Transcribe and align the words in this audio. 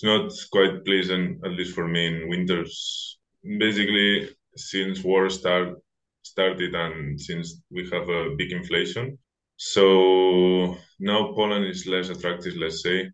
it's 0.00 0.04
not 0.04 0.30
quite 0.52 0.84
pleasant, 0.84 1.44
at 1.44 1.50
least 1.52 1.74
for 1.74 1.88
me 1.88 2.06
in 2.06 2.28
winters. 2.28 3.18
Basically, 3.58 4.28
since 4.56 5.02
war 5.02 5.28
start 5.28 5.74
started 6.22 6.72
and 6.72 7.20
since 7.20 7.60
we 7.70 7.82
have 7.90 8.08
a 8.08 8.34
big 8.36 8.52
inflation, 8.52 9.18
so 9.56 10.76
now 11.00 11.32
Poland 11.34 11.66
is 11.66 11.86
less 11.88 12.10
attractive, 12.10 12.54
let's 12.56 12.80
say. 12.80 13.10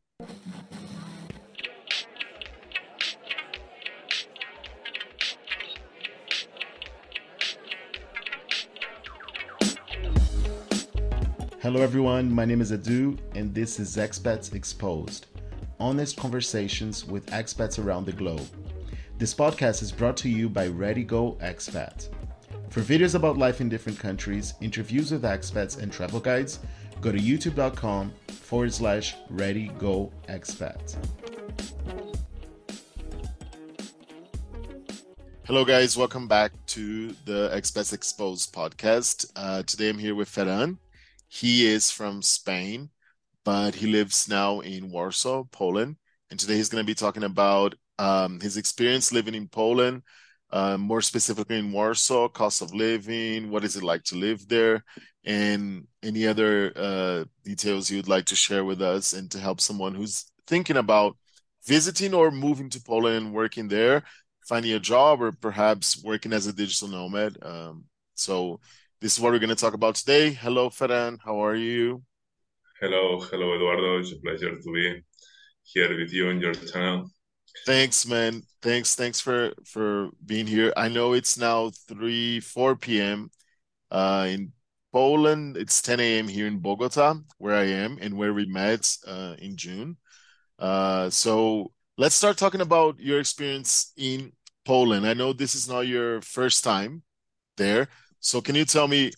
Hello, 11.62 11.80
everyone. 11.80 12.30
My 12.30 12.44
name 12.44 12.60
is 12.60 12.72
Adu, 12.72 13.19
and 13.35 13.54
this 13.54 13.80
is 13.80 13.96
Expats 13.96 14.53
Exposed 14.54 15.33
honest 15.85 16.16
conversations 16.16 17.05
with 17.05 17.27
expats 17.27 17.78
around 17.78 18.06
the 18.06 18.12
globe. 18.12 18.48
This 19.18 19.34
podcast 19.34 19.82
is 19.82 19.92
brought 19.92 20.16
to 20.16 20.30
you 20.30 20.48
by 20.48 20.68
Ready 20.68 21.04
Go 21.04 21.36
Expat. 21.42 22.09
For 22.70 22.80
videos 22.80 23.14
about 23.14 23.36
life 23.36 23.60
in 23.60 23.68
different 23.68 23.98
countries, 23.98 24.54
interviews 24.62 25.12
with 25.12 25.24
expats, 25.24 25.78
and 25.78 25.92
travel 25.92 26.20
guides, 26.20 26.60
go 27.02 27.12
to 27.12 27.18
youtube.com 27.18 28.14
forward 28.28 28.73
slash 28.73 29.14
Ready 29.28 29.68
Go 29.78 30.10
Expat. 30.26 30.96
Hello, 35.45 35.66
guys. 35.66 35.98
Welcome 35.98 36.26
back 36.26 36.52
to 36.68 37.09
the 37.26 37.51
Expats 37.54 37.92
Exposed 37.92 38.54
podcast. 38.54 39.30
Uh, 39.37 39.62
today 39.64 39.90
I'm 39.90 39.98
here 39.98 40.14
with 40.14 40.30
Ferran. 40.30 40.78
He 41.28 41.66
is 41.66 41.90
from 41.90 42.23
Spain, 42.23 42.88
but 43.44 43.74
he 43.74 43.86
lives 43.86 44.28
now 44.28 44.60
in 44.60 44.90
Warsaw, 44.90 45.44
Poland. 45.52 45.96
And 46.30 46.40
today 46.40 46.56
he's 46.56 46.68
going 46.68 46.82
to 46.82 46.86
be 46.86 46.94
talking 46.94 47.24
about 47.24 47.74
um, 47.98 48.40
his 48.40 48.56
experience 48.56 49.12
living 49.12 49.34
in 49.34 49.48
Poland, 49.48 50.02
uh, 50.50 50.76
more 50.78 51.02
specifically 51.02 51.59
in 51.59 51.73
Warsaw, 51.73 52.28
cost 52.28 52.62
of 52.62 52.74
living, 52.74 53.51
what 53.51 53.64
is 53.64 53.76
it 53.76 53.82
like 53.82 54.02
to 54.04 54.16
live 54.16 54.48
there, 54.48 54.84
and 55.24 55.86
any 56.02 56.26
other 56.26 56.73
uh, 56.76 57.24
details 57.45 57.90
you'd 57.90 58.09
like 58.09 58.26
to 58.26 58.36
share 58.36 58.64
with 58.64 58.82
us 58.82 59.12
and 59.12 59.30
to 59.30 59.38
help 59.38 59.60
someone 59.60 59.95
who's 59.95 60.30
thinking 60.46 60.76
about 60.76 61.16
visiting 61.66 62.14
or 62.14 62.30
moving 62.30 62.68
to 62.70 62.80
Poland 62.80 63.16
and 63.16 63.34
working 63.34 63.68
there, 63.68 64.03
finding 64.47 64.73
a 64.73 64.81
job, 64.81 65.23
or 65.23 65.33
perhaps 65.33 66.03
working 66.03 66.33
as 66.33 66.47
a 66.47 66.53
digital 66.53 66.89
nomad. 66.89 67.36
Um, 67.42 67.84
so 68.14 68.61
this 69.01 69.14
is 69.14 69.20
what 69.20 69.33
we're 69.33 69.39
going 69.39 69.48
to 69.51 69.55
talk 69.55 69.75
about 69.75 69.95
today. 69.97 70.31
Hello, 70.31 70.69
Ferran. 70.70 71.19
How 71.25 71.45
are 71.45 71.56
you? 71.56 72.03
Hello, 72.80 73.20
hello, 73.20 73.55
Eduardo. 73.55 74.00
It's 74.00 74.11
a 74.11 74.17
pleasure 74.17 74.50
to 74.50 74.72
be 74.72 75.00
here 75.62 75.97
with 75.97 76.12
you 76.12 76.28
on 76.28 76.41
your 76.41 76.55
channel. 76.55 77.08
Thanks, 77.64 78.05
man. 78.05 78.42
Thanks, 78.62 78.97
thanks 78.97 79.20
for 79.20 79.53
for 79.64 80.11
being 80.27 80.48
here. 80.48 80.72
I 80.77 80.89
know 80.89 81.12
it's 81.12 81.39
now 81.39 81.70
three, 81.89 82.41
four 82.41 82.75
p.m. 82.75 83.30
Uh, 83.92 84.27
in 84.28 84.52
Poland. 84.92 85.56
It's 85.56 85.80
ten 85.83 86.00
a.m. 86.00 86.27
here 86.27 86.48
in 86.48 86.58
Bogota, 86.58 87.14
where 87.39 87.55
I 87.55 87.67
am 87.67 87.97
and 88.00 88.19
where 88.19 88.34
we 88.34 88.47
met 88.47 88.92
uh, 89.06 89.36
in 89.39 89.56
June. 89.56 89.97
Uh, 90.58 91.11
so 91.11 91.70
let's 91.97 92.17
start 92.17 92.36
talking 92.36 92.61
about 92.61 92.98
your 92.98 93.20
experience 93.20 93.92
in 93.97 94.33
Poland. 94.64 95.06
I 95.06 95.14
know 95.14 95.33
this 95.33 95.55
is 95.55 95.69
not 95.69 95.86
your 95.86 96.20
first 96.22 96.64
time 96.64 97.05
there. 97.56 97.86
So 98.19 98.41
can 98.41 98.56
you 98.56 98.64
tell 98.64 98.89
me 98.89 99.12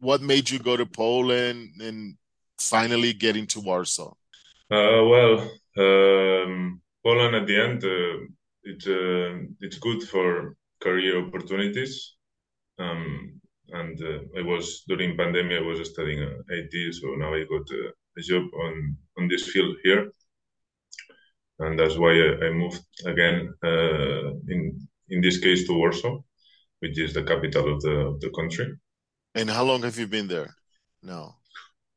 what 0.00 0.20
made 0.20 0.50
you 0.50 0.58
go 0.58 0.76
to 0.76 0.84
Poland 0.84 1.80
and 1.80 2.16
finally 2.58 3.12
getting 3.12 3.46
to 3.48 3.60
Warsaw? 3.60 4.12
Uh, 4.70 5.02
well, 5.12 5.50
um, 5.78 6.80
Poland 7.04 7.34
at 7.36 7.46
the 7.46 7.56
end, 7.56 7.84
uh, 7.84 8.26
it's 8.64 8.86
uh, 8.86 9.38
it's 9.60 9.78
good 9.78 10.02
for 10.02 10.56
career 10.80 11.24
opportunities. 11.26 12.16
Um, 12.78 13.40
and 13.70 14.00
uh, 14.02 14.38
I 14.38 14.42
was 14.42 14.84
during 14.88 15.16
pandemic, 15.16 15.58
I 15.58 15.66
was 15.66 15.88
studying 15.90 16.22
IT, 16.48 16.94
so 16.94 17.08
now 17.16 17.34
I 17.34 17.44
got 17.44 17.68
a 18.18 18.20
job 18.20 18.44
on 18.64 18.96
on 19.18 19.28
this 19.28 19.48
field 19.48 19.76
here, 19.82 20.12
and 21.60 21.78
that's 21.78 21.96
why 21.96 22.12
I, 22.12 22.46
I 22.46 22.50
moved 22.50 22.84
again. 23.04 23.52
Uh, 23.64 24.34
in 24.48 24.88
in 25.08 25.20
this 25.20 25.38
case, 25.38 25.66
to 25.66 25.72
Warsaw 25.72 26.18
which 26.80 26.98
is 26.98 27.14
the 27.14 27.22
capital 27.22 27.74
of 27.74 27.80
the, 27.82 27.90
of 27.90 28.20
the 28.20 28.30
country. 28.30 28.74
And 29.34 29.50
how 29.50 29.64
long 29.64 29.82
have 29.82 29.98
you 29.98 30.06
been 30.06 30.28
there 30.28 30.54
now? 31.02 31.36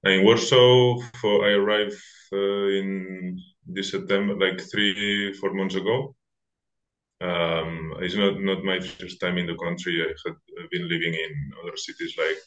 In 0.06 0.24
Warsaw, 0.24 0.98
for 1.20 1.46
I 1.46 1.52
arrived 1.52 1.98
uh, 2.32 2.68
in 2.80 3.38
this 3.66 3.92
September, 3.92 4.36
like 4.36 4.62
three, 4.72 5.34
four 5.34 5.54
months 5.54 5.76
ago. 5.76 6.16
Um, 7.22 7.96
it's 8.00 8.16
not, 8.16 8.40
not 8.40 8.64
my 8.64 8.80
first 8.80 9.20
time 9.20 9.38
in 9.38 9.46
the 9.46 9.58
country. 9.58 10.02
I 10.02 10.08
had 10.26 10.70
been 10.72 10.88
living 10.88 11.14
in 11.14 11.52
other 11.62 11.76
cities 11.76 12.16
like 12.18 12.38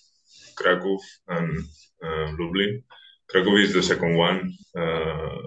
Krakow 0.57 0.99
and 1.29 1.59
uh, 2.03 2.33
Lublin. 2.39 2.83
Krakow 3.29 3.57
is 3.57 3.75
the 3.75 3.83
second 3.83 4.17
one, 4.17 4.53
uh, 4.79 5.39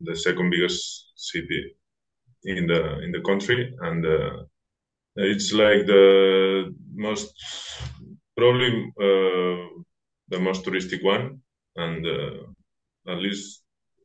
the 0.00 0.16
second 0.16 0.50
biggest 0.50 1.12
city 1.16 1.74
in 2.44 2.66
the 2.66 3.00
in 3.00 3.10
the 3.12 3.20
country, 3.20 3.74
and 3.80 4.04
uh, 4.04 4.42
it's 5.16 5.52
like 5.52 5.86
the 5.86 6.74
most 6.94 7.34
probably 8.36 8.92
uh, 9.00 9.68
the 10.28 10.40
most 10.40 10.64
touristic 10.64 11.02
one, 11.02 11.40
and 11.76 12.06
uh, 12.06 13.12
at 13.12 13.18
least 13.18 13.62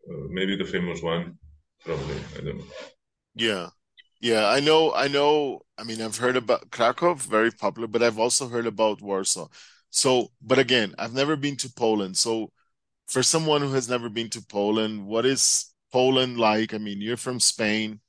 uh, 0.10 0.28
maybe 0.30 0.56
the 0.56 0.66
famous 0.66 1.02
one. 1.02 1.38
Probably, 1.86 2.18
I 2.38 2.42
don't 2.42 2.58
know. 2.58 2.66
Yeah, 3.36 3.70
yeah, 4.22 4.48
I 4.50 4.60
know. 4.60 4.94
I 4.94 5.08
know. 5.08 5.62
I 5.78 5.84
mean, 5.84 6.02
I've 6.02 6.18
heard 6.18 6.36
about 6.38 6.72
Krakow, 6.72 7.14
very 7.16 7.52
popular, 7.52 7.88
but 7.88 8.04
I've 8.04 8.20
also 8.20 8.48
heard 8.50 8.68
about 8.68 9.02
Warsaw. 9.02 9.48
So, 9.92 10.30
but 10.42 10.60
again, 10.60 10.94
I've 11.00 11.14
never 11.14 11.36
been 11.36 11.56
to 11.58 11.72
Poland. 11.74 12.18
So, 12.18 12.52
for 13.08 13.24
someone 13.24 13.62
who 13.62 13.74
has 13.74 13.90
never 13.90 14.10
been 14.10 14.30
to 14.32 14.42
Poland, 14.42 15.06
what 15.06 15.26
is 15.26 15.74
Poland 15.92 16.38
like? 16.38 16.74
I 16.74 16.78
mean, 16.78 17.02
you're 17.02 17.18
from 17.18 17.40
Spain. 17.40 18.02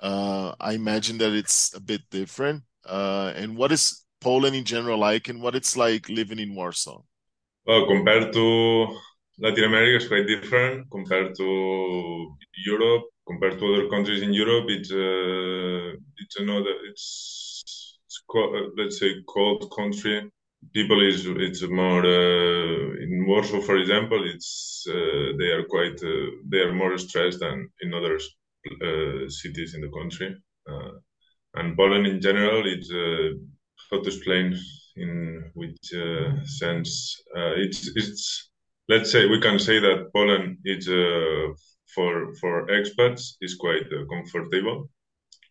Uh, 0.00 0.54
I 0.60 0.74
imagine 0.74 1.18
that 1.18 1.32
it's 1.32 1.74
a 1.74 1.80
bit 1.80 2.02
different. 2.10 2.64
Uh, 2.84 3.32
and 3.36 3.56
what 3.56 3.72
is 3.72 4.04
Poland 4.20 4.56
in 4.56 4.64
general 4.64 4.98
like, 4.98 5.28
and 5.28 5.40
what 5.40 5.54
it's 5.54 5.76
like 5.76 6.08
living 6.08 6.38
in 6.38 6.54
Warsaw? 6.54 7.02
Well, 7.66 7.86
compared 7.86 8.32
to 8.34 8.98
Latin 9.38 9.64
America, 9.64 9.96
it's 9.96 10.08
quite 10.08 10.26
different. 10.26 10.90
Compared 10.90 11.34
to 11.36 12.36
Europe, 12.66 13.04
compared 13.26 13.58
to 13.58 13.64
other 13.74 13.88
countries 13.88 14.22
in 14.22 14.32
Europe, 14.34 14.66
it's 14.68 14.90
uh, 14.92 15.96
it's 16.22 16.36
another 16.44 16.74
it's, 16.90 17.96
it's 18.06 18.22
uh, 18.34 18.68
let's 18.76 18.98
say 18.98 19.10
cold 19.28 19.70
country. 19.74 20.30
People 20.74 21.00
is 21.06 21.26
it's 21.26 21.62
more 21.62 22.04
uh, 22.04 23.02
in 23.04 23.24
Warsaw, 23.26 23.60
for 23.60 23.76
example. 23.78 24.20
It's 24.34 24.86
uh, 24.88 25.32
they 25.38 25.50
are 25.56 25.64
quite 25.64 25.98
uh, 26.02 26.30
they 26.50 26.58
are 26.58 26.74
more 26.74 26.96
stressed 26.98 27.40
than 27.40 27.68
in 27.82 27.94
other 27.94 28.16
uh, 28.16 29.28
cities 29.28 29.74
in 29.74 29.80
the 29.80 29.90
country. 29.98 30.36
And 31.54 31.76
Poland 31.76 32.06
in 32.06 32.20
general, 32.20 32.62
it's 32.66 32.90
how 33.90 34.00
to 34.02 34.08
explain 34.08 34.54
in 34.96 35.50
which 35.54 35.92
sense 36.44 37.22
it's 37.56 37.90
it's 37.96 38.50
let's 38.88 39.10
say 39.10 39.26
we 39.26 39.40
can 39.40 39.58
say 39.58 39.78
that 39.80 40.10
Poland 40.14 40.58
is 40.64 40.86
for 41.94 42.34
for 42.40 42.66
expats 42.68 43.36
is 43.40 43.54
quite 43.54 43.86
comfortable 44.10 44.88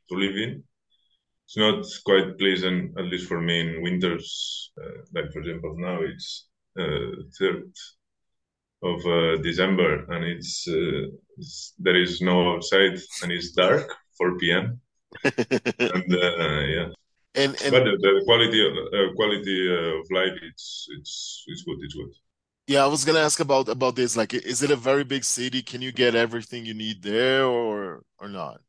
to 0.09 0.15
live 0.15 0.35
in 0.35 0.63
it's 1.45 1.57
not 1.57 1.85
quite 2.05 2.37
pleasant, 2.37 2.97
at 2.97 3.05
least 3.05 3.27
for 3.27 3.39
me 3.41 3.59
in 3.59 3.81
winters. 3.83 4.71
Uh, 4.81 5.01
like 5.13 5.31
for 5.31 5.39
example, 5.39 5.75
now 5.77 5.99
it's 6.01 6.47
uh, 6.79 7.11
third 7.37 7.71
of 8.81 9.05
uh, 9.05 9.41
December, 9.41 10.05
and 10.11 10.25
it's, 10.25 10.65
uh, 10.67 11.07
it's, 11.37 11.73
there 11.77 11.95
is 11.95 12.21
no 12.21 12.55
outside, 12.55 12.97
and 13.21 13.31
it's 13.31 13.51
dark, 13.51 13.93
4 14.17 14.37
p.m. 14.39 14.81
and 15.23 16.13
uh, 16.13 16.59
yeah, 16.75 16.87
and, 17.35 17.59
and 17.61 17.71
but 17.71 17.83
the, 17.83 17.97
the 17.97 18.21
quality 18.25 18.65
of 18.65 18.73
uh, 18.73 19.13
quality 19.15 19.57
of 19.99 20.05
life, 20.11 20.37
it's 20.41 20.87
it's 20.97 21.43
it's 21.47 21.63
good. 21.63 21.79
It's 21.81 21.93
good. 21.93 22.11
Yeah, 22.67 22.83
I 22.83 22.87
was 22.87 23.03
gonna 23.03 23.19
ask 23.19 23.39
about 23.39 23.69
about 23.69 23.95
this. 23.95 24.15
Like, 24.15 24.33
is 24.33 24.63
it 24.63 24.71
a 24.71 24.75
very 24.75 25.03
big 25.03 25.23
city? 25.23 25.61
Can 25.61 25.81
you 25.81 25.91
get 25.91 26.15
everything 26.15 26.65
you 26.65 26.73
need 26.73 27.01
there, 27.01 27.45
or 27.45 28.03
or 28.19 28.29
not? 28.29 28.61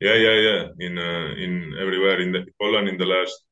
Yeah, 0.00 0.14
yeah, 0.14 0.36
yeah. 0.48 0.62
In 0.80 0.98
uh, 0.98 1.34
in 1.36 1.74
everywhere 1.80 2.20
in 2.20 2.32
the, 2.32 2.44
Poland 2.60 2.88
in 2.88 2.98
the 2.98 3.06
last 3.06 3.46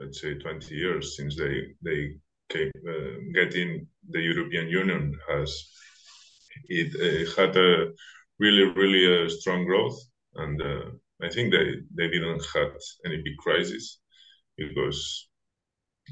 let's 0.00 0.20
say 0.20 0.34
20 0.34 0.74
years 0.74 1.16
since 1.16 1.36
they 1.36 1.74
they 1.82 2.16
came, 2.48 2.72
uh, 2.88 3.20
getting 3.34 3.86
the 4.08 4.20
European 4.20 4.68
Union 4.68 5.16
has 5.28 5.70
it 6.68 6.90
uh, 6.96 7.40
had 7.40 7.56
a 7.56 7.92
really 8.38 8.64
really 8.74 9.04
uh, 9.06 9.28
strong 9.28 9.64
growth, 9.64 9.98
and 10.36 10.60
uh, 10.60 10.90
I 11.22 11.28
think 11.28 11.52
they 11.52 11.66
they 11.98 12.08
didn't 12.08 12.44
have 12.54 12.72
any 13.06 13.18
big 13.22 13.36
crisis 13.38 13.98
because 14.56 15.28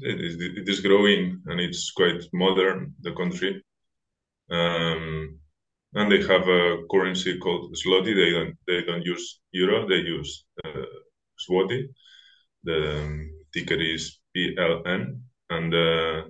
it 0.01 0.19
is, 0.21 0.35
it 0.41 0.67
is 0.69 0.81
growing 0.81 1.41
and 1.47 1.59
it's 1.59 1.91
quite 1.91 2.21
modern 2.33 2.95
the 3.01 3.13
country. 3.13 3.63
Um, 4.51 5.39
and 5.93 6.11
they 6.11 6.21
have 6.21 6.47
a 6.47 6.77
currency 6.91 7.37
called 7.39 7.75
zloty. 7.75 8.13
They 8.15 8.31
don't 8.31 8.55
they 8.67 8.81
don't 8.85 9.03
use 9.05 9.39
euro. 9.51 9.87
They 9.87 10.01
use 10.17 10.45
uh, 10.65 10.85
zloty. 11.43 11.89
The 12.63 12.79
um, 13.03 13.31
ticker 13.53 13.81
is 13.81 14.19
PLN, 14.35 15.21
and 15.49 15.73
uh, 15.73 16.23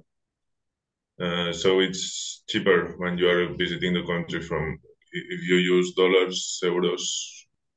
uh, 1.21 1.51
so 1.53 1.79
it's 1.79 2.43
cheaper 2.47 2.95
when 2.97 3.17
you 3.17 3.27
are 3.29 3.53
visiting 3.55 3.93
the 3.93 4.03
country 4.05 4.41
from 4.41 4.79
if 5.11 5.41
you 5.49 5.55
use 5.55 5.93
dollars, 5.93 6.59
euros. 6.63 7.03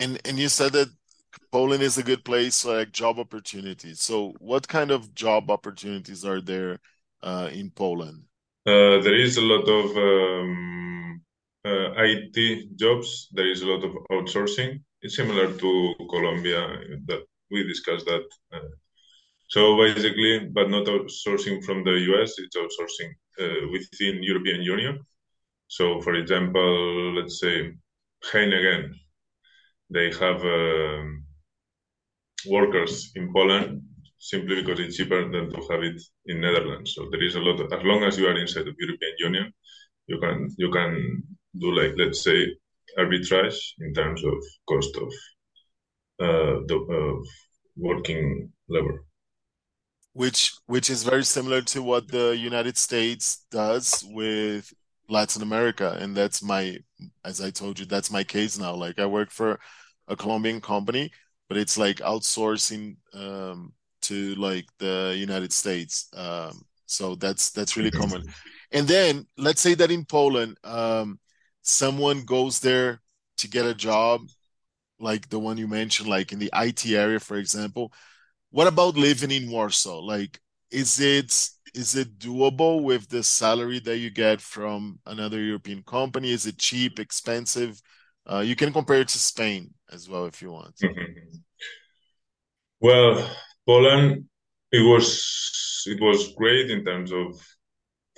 And 0.02 0.20
and 0.26 0.38
you 0.38 0.48
said 0.48 0.72
that 0.72 0.90
Poland 1.50 1.82
is 1.82 1.98
a 1.98 2.02
good 2.02 2.24
place 2.24 2.62
for 2.62 2.76
like 2.78 2.92
job 2.92 3.18
opportunities. 3.18 4.00
So 4.00 4.34
what 4.38 4.66
kind 4.66 4.90
of 4.90 5.14
job 5.14 5.50
opportunities 5.50 6.24
are 6.24 6.40
there 6.40 6.80
uh, 7.22 7.48
in 7.52 7.70
Poland? 7.70 8.24
Uh, 8.66 8.98
there 9.06 9.18
is 9.26 9.36
a 9.36 9.46
lot 9.52 9.66
of 9.68 9.86
um, 9.96 11.22
uh, 11.64 11.88
IT 11.96 12.76
jobs. 12.76 13.28
There 13.32 13.50
is 13.50 13.62
a 13.62 13.66
lot 13.66 13.84
of 13.84 13.92
outsourcing. 14.10 14.80
It's 15.02 15.16
similar 15.16 15.52
to 15.52 15.94
Colombia 16.10 16.60
that 17.06 17.22
we 17.50 17.64
discussed 17.64 18.06
that. 18.06 18.24
Uh, 18.52 18.72
so 19.48 19.76
basically, 19.76 20.48
but 20.54 20.70
not 20.70 20.86
outsourcing 20.86 21.62
from 21.64 21.84
the 21.84 21.96
US. 22.10 22.38
It's 22.38 22.56
outsourcing 22.56 23.10
uh, 23.42 23.68
within 23.70 24.22
European 24.22 24.62
Union. 24.62 25.04
So, 25.68 26.00
for 26.00 26.14
example, 26.14 27.14
let's 27.14 27.40
say 27.40 27.72
Heineken, 28.30 28.94
they 29.92 30.10
have 30.20 30.40
um, 30.42 31.24
workers 32.46 33.12
in 33.14 33.32
Poland 33.32 33.82
simply 34.18 34.62
because 34.62 34.78
it's 34.80 34.96
cheaper 34.96 35.28
than 35.30 35.50
to 35.50 35.60
have 35.70 35.82
it 35.82 36.00
in 36.26 36.40
Netherlands. 36.40 36.94
So 36.94 37.08
there 37.10 37.22
is 37.22 37.34
a 37.34 37.40
lot 37.40 37.60
of, 37.60 37.72
as 37.72 37.84
long 37.84 38.04
as 38.04 38.16
you 38.18 38.26
are 38.28 38.38
inside 38.38 38.64
the 38.66 38.74
European 38.78 39.14
Union, 39.18 39.52
you 40.06 40.18
can 40.18 40.48
you 40.56 40.70
can 40.70 41.22
do 41.58 41.72
like 41.72 41.94
let's 41.96 42.22
say 42.22 42.46
arbitrage 42.98 43.58
in 43.80 43.92
terms 43.94 44.24
of 44.24 44.34
cost 44.68 44.96
of 44.96 45.12
uh, 46.20 46.60
the 46.68 46.76
of 46.76 47.26
working 47.76 48.50
labor. 48.68 49.04
Which 50.12 50.52
which 50.66 50.90
is 50.90 51.02
very 51.02 51.24
similar 51.24 51.62
to 51.62 51.82
what 51.82 52.08
the 52.08 52.36
United 52.36 52.76
States 52.76 53.44
does 53.50 54.04
with 54.08 54.72
Latin 55.08 55.42
America, 55.42 55.96
and 56.00 56.16
that's 56.16 56.42
my 56.42 56.78
as 57.24 57.40
I 57.40 57.50
told 57.50 57.78
you, 57.78 57.86
that's 57.86 58.10
my 58.10 58.24
case 58.24 58.58
now. 58.58 58.74
Like 58.74 58.98
I 58.98 59.06
work 59.06 59.30
for 59.30 59.58
a 60.08 60.16
Colombian 60.16 60.60
company, 60.60 61.10
but 61.48 61.56
it's 61.58 61.78
like 61.78 61.98
outsourcing 61.98 62.96
um, 63.14 63.72
to 64.02 64.34
like 64.36 64.66
the 64.78 65.14
United 65.18 65.52
States. 65.52 66.08
Um, 66.14 66.62
so 66.86 67.14
that's 67.14 67.50
that's 67.50 67.76
really 67.76 67.90
common. 67.90 68.24
And 68.72 68.86
then 68.88 69.26
let's 69.36 69.60
say 69.60 69.74
that 69.74 69.90
in 69.90 70.04
Poland, 70.04 70.56
um, 70.64 71.18
someone 71.62 72.24
goes 72.24 72.60
there 72.60 73.00
to 73.38 73.48
get 73.48 73.66
a 73.66 73.74
job, 73.74 74.22
like 74.98 75.28
the 75.28 75.38
one 75.38 75.58
you 75.58 75.68
mentioned, 75.68 76.08
like 76.08 76.32
in 76.32 76.38
the 76.38 76.50
IT 76.52 76.86
area, 76.96 77.20
for 77.20 77.36
example. 77.36 77.92
What 78.50 78.66
about 78.66 78.96
living 78.96 79.30
in 79.30 79.50
Warsaw? 79.50 80.00
Like, 80.00 80.40
is 80.70 81.00
it 81.00 81.32
is 81.74 81.96
it 81.96 82.18
doable 82.18 82.82
with 82.82 83.08
the 83.08 83.22
salary 83.22 83.80
that 83.80 83.98
you 83.98 84.10
get 84.10 84.40
from 84.40 85.00
another 85.06 85.40
European 85.40 85.82
company? 85.84 86.30
Is 86.30 86.46
it 86.46 86.58
cheap, 86.58 86.98
expensive? 86.98 87.80
Uh, 88.30 88.40
you 88.40 88.54
can 88.56 88.72
compare 88.72 89.00
it 89.00 89.08
to 89.08 89.18
Spain 89.18 89.74
as 89.90 90.08
well 90.08 90.26
if 90.26 90.40
you 90.40 90.52
want. 90.52 90.76
Mm-hmm. 90.76 91.38
Well, 92.80 93.30
Poland, 93.66 94.24
it 94.70 94.82
was 94.82 95.84
it 95.86 96.00
was 96.00 96.34
great 96.34 96.70
in 96.70 96.84
terms 96.84 97.12
of 97.12 97.40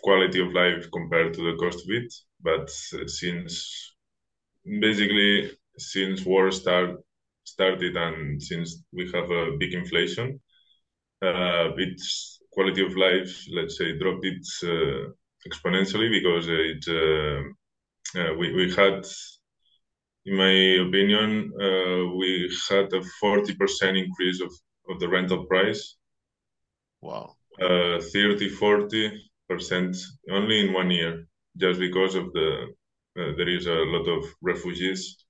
quality 0.02 0.40
of 0.40 0.52
life 0.52 0.86
compared 0.92 1.34
to 1.34 1.42
the 1.42 1.56
cost 1.58 1.78
of 1.84 1.90
it, 1.90 2.12
but 2.40 2.70
since 2.70 3.94
basically 4.80 5.50
since 5.76 6.24
war 6.24 6.50
start 6.50 7.00
started 7.44 7.96
and 7.96 8.42
since 8.42 8.82
we 8.92 9.10
have 9.12 9.30
a 9.30 9.56
big 9.58 9.74
inflation, 9.74 10.40
uh, 11.22 11.70
its 11.76 12.40
quality 12.52 12.84
of 12.84 12.96
life, 12.96 13.44
let's 13.52 13.76
say, 13.78 13.98
dropped 13.98 14.24
it 14.24 14.46
uh, 14.62 15.10
exponentially 15.48 16.10
because 16.10 16.46
it 16.48 16.84
uh, 16.88 17.40
uh 18.18 18.34
we 18.38 18.52
we 18.54 18.72
had 18.74 19.04
in 20.26 20.36
my 20.36 20.86
opinion, 20.86 21.52
uh, 21.60 22.14
we 22.16 22.50
had 22.70 22.92
a 22.92 23.02
40% 23.22 24.04
increase 24.04 24.40
of, 24.40 24.52
of 24.88 24.98
the 24.98 25.08
rental 25.08 25.44
price. 25.44 25.96
Wow. 27.02 27.36
Uh, 27.60 28.00
30, 28.00 28.50
40% 29.50 29.96
only 30.30 30.66
in 30.66 30.72
one 30.72 30.90
year, 30.90 31.26
just 31.58 31.78
because 31.78 32.14
of 32.14 32.32
the, 32.32 32.74
uh, 33.18 33.32
there 33.36 33.48
is 33.48 33.66
a 33.66 33.74
lot 33.74 34.08
of 34.08 34.24
refugees 34.40 35.24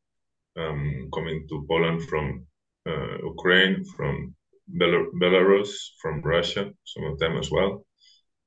um, 0.56 1.08
coming 1.12 1.44
to 1.48 1.66
Poland 1.68 2.02
from 2.08 2.46
uh, 2.86 3.18
Ukraine, 3.24 3.84
from 3.96 4.34
Bel- 4.68 5.10
Belarus, 5.20 5.70
from 6.00 6.22
Russia, 6.22 6.70
some 6.84 7.04
of 7.04 7.18
them 7.18 7.36
as 7.36 7.50
well. 7.50 7.84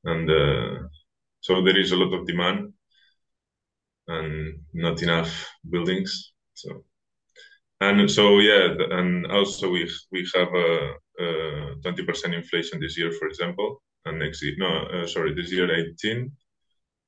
And 0.05 0.29
uh, 0.29 0.87
so 1.41 1.61
there 1.61 1.77
is 1.77 1.91
a 1.91 1.97
lot 1.97 2.13
of 2.13 2.25
demand 2.25 2.73
and 4.07 4.59
not 4.73 5.03
enough 5.03 5.49
buildings 5.69 6.31
so, 6.57 6.83
and 7.81 8.09
so 8.09 8.39
yeah, 8.39 8.75
and 8.97 9.27
also 9.27 9.69
we 9.69 9.89
we 10.11 10.27
have 10.35 10.51
a 10.53 10.69
twenty 11.83 12.03
percent 12.03 12.33
inflation 12.33 12.79
this 12.79 12.97
year, 12.97 13.11
for 13.11 13.27
example, 13.27 13.81
and 14.05 14.19
next 14.19 14.43
year 14.43 14.55
no, 14.57 14.71
uh, 14.93 15.07
sorry, 15.07 15.33
this 15.33 15.51
year 15.51 15.69
eighteen, 15.79 16.31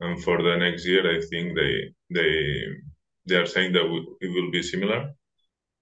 and 0.01 0.23
for 0.23 0.41
the 0.41 0.55
next 0.57 0.85
year 0.85 1.03
I 1.15 1.19
think 1.29 1.55
they 1.55 1.73
they 2.17 2.31
they 3.27 3.35
are 3.35 3.45
saying 3.55 3.73
that 3.73 3.85
it 4.21 4.29
will 4.35 4.51
be 4.51 4.63
similar. 4.63 5.11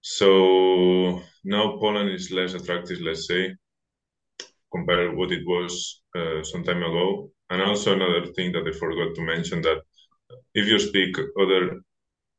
So 0.00 1.22
now 1.44 1.76
Poland 1.78 2.10
is 2.10 2.30
less 2.30 2.54
attractive, 2.54 3.00
let's 3.00 3.26
say, 3.26 3.54
compared 4.72 5.16
what 5.16 5.32
it 5.32 5.44
was 5.46 6.02
uh, 6.16 6.42
some 6.42 6.64
time 6.64 6.82
ago. 6.82 7.30
And 7.50 7.62
also 7.62 7.94
another 7.94 8.26
thing 8.34 8.52
that 8.52 8.66
I 8.66 8.72
forgot 8.72 9.14
to 9.14 9.22
mention 9.22 9.62
that 9.62 9.82
if 10.54 10.66
you 10.66 10.78
speak 10.78 11.16
other 11.42 11.80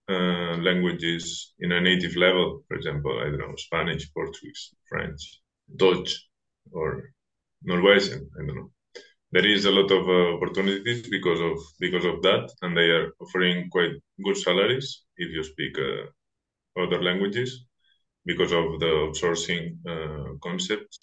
uh, 0.10 0.58
languages 0.70 1.54
in 1.60 1.72
a 1.72 1.82
native 1.82 2.16
level, 2.16 2.64
for 2.68 2.76
example, 2.78 3.14
I 3.20 3.26
don't 3.26 3.40
know, 3.40 3.56
Spanish, 3.58 4.12
Portuguese, 4.14 4.74
French, 4.90 5.42
Dutch, 5.76 6.12
or 6.72 7.14
Norwegian, 7.64 8.30
I 8.38 8.46
don't 8.46 8.56
know. 8.56 8.72
There 9.32 9.48
is 9.48 9.66
a 9.66 9.72
lot 9.72 9.92
of 9.92 10.04
uh, 10.10 10.36
opportunities 10.38 11.10
because 11.10 11.42
of 11.42 11.58
because 11.80 12.06
of 12.06 12.22
that, 12.24 12.44
and 12.64 12.78
they 12.78 12.90
are 12.98 13.12
offering 13.22 13.70
quite 13.70 13.94
good 14.26 14.38
salaries 14.38 15.04
if 15.18 15.30
you 15.36 15.44
speak 15.44 15.74
uh, 15.80 16.04
other 16.84 17.02
languages 17.04 17.66
because 18.26 18.52
of 18.54 18.80
the 18.80 18.88
outsourcing 19.06 19.64
uh, 19.88 20.38
concept. 20.44 20.98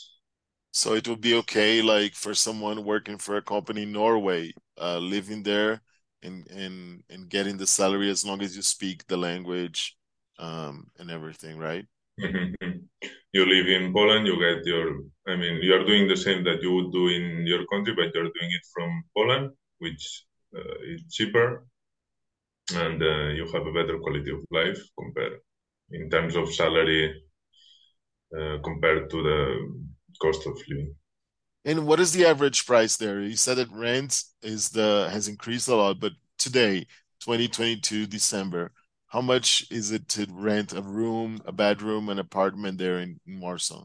So 0.73 0.95
it 0.95 1.09
would 1.09 1.21
be 1.21 1.35
okay, 1.37 1.83
like 1.83 2.15
for 2.15 2.35
someone 2.35 2.85
working 2.85 3.19
for 3.19 3.37
a 3.37 3.43
company 3.43 3.83
in 3.83 3.93
Norway, 3.93 4.53
uh, 4.81 4.99
living 4.99 5.43
there 5.43 5.83
and 6.26 6.47
and 6.50 7.02
and 7.12 7.28
getting 7.28 7.56
the 7.59 7.66
salary 7.66 8.11
as 8.11 8.25
long 8.28 8.42
as 8.42 8.56
you 8.56 8.62
speak 8.62 9.06
the 9.06 9.16
language 9.16 9.97
um, 10.38 10.75
and 10.99 11.11
everything, 11.11 11.59
right? 11.59 11.87
Mm-hmm. 12.21 12.78
You 13.33 13.45
live 13.54 13.68
in 13.68 13.92
Poland, 13.92 14.26
you 14.26 14.37
get 14.47 14.64
your. 14.64 14.87
I 15.28 15.37
mean, 15.37 15.56
you 15.62 15.75
are 15.76 15.85
doing 15.85 16.09
the 16.09 16.16
same 16.16 16.42
that 16.45 16.62
you 16.62 16.73
would 16.75 16.90
do 16.92 17.09
in 17.09 17.47
your 17.47 17.62
country, 17.73 17.95
but 17.95 18.14
you're 18.14 18.33
doing 18.37 18.52
it 18.59 18.64
from 18.75 18.90
Poland, 19.16 19.50
which 19.78 20.04
uh, 20.56 20.76
is 20.92 21.00
cheaper, 21.11 21.66
and 22.75 23.02
uh, 23.02 23.28
you 23.38 23.45
have 23.52 23.66
a 23.66 23.73
better 23.78 23.99
quality 23.99 24.30
of 24.30 24.40
life 24.50 24.80
compared 24.99 25.40
in 25.90 26.11
terms 26.11 26.35
of 26.35 26.52
salary 26.52 27.23
uh, 28.37 28.56
compared 28.64 29.11
to 29.11 29.23
the 29.23 29.40
cost 30.21 30.47
of 30.47 30.56
living. 30.68 30.95
And 31.67 31.85
what 31.85 31.99
is 31.99 32.13
the 32.13 32.25
average 32.25 32.65
price 32.65 32.97
there? 32.97 33.21
You 33.21 33.35
said 33.35 33.57
that 33.57 33.73
rent 33.73 34.23
is 34.41 34.71
the 34.71 35.09
has 35.11 35.27
increased 35.27 35.67
a 35.67 35.75
lot, 35.75 35.99
but 35.99 36.13
today, 36.39 36.87
2022 37.19 38.07
December, 38.07 38.71
how 39.09 39.21
much 39.21 39.67
is 39.69 39.91
it 39.91 40.09
to 40.11 40.29
rent 40.31 40.73
a 40.73 40.81
room, 40.81 41.43
a 41.45 41.51
bedroom, 41.51 42.09
an 42.09 42.21
apartment 42.21 42.79
there 42.79 43.01
in, 43.01 43.19
in 43.27 43.41
Warsaw? 43.41 43.85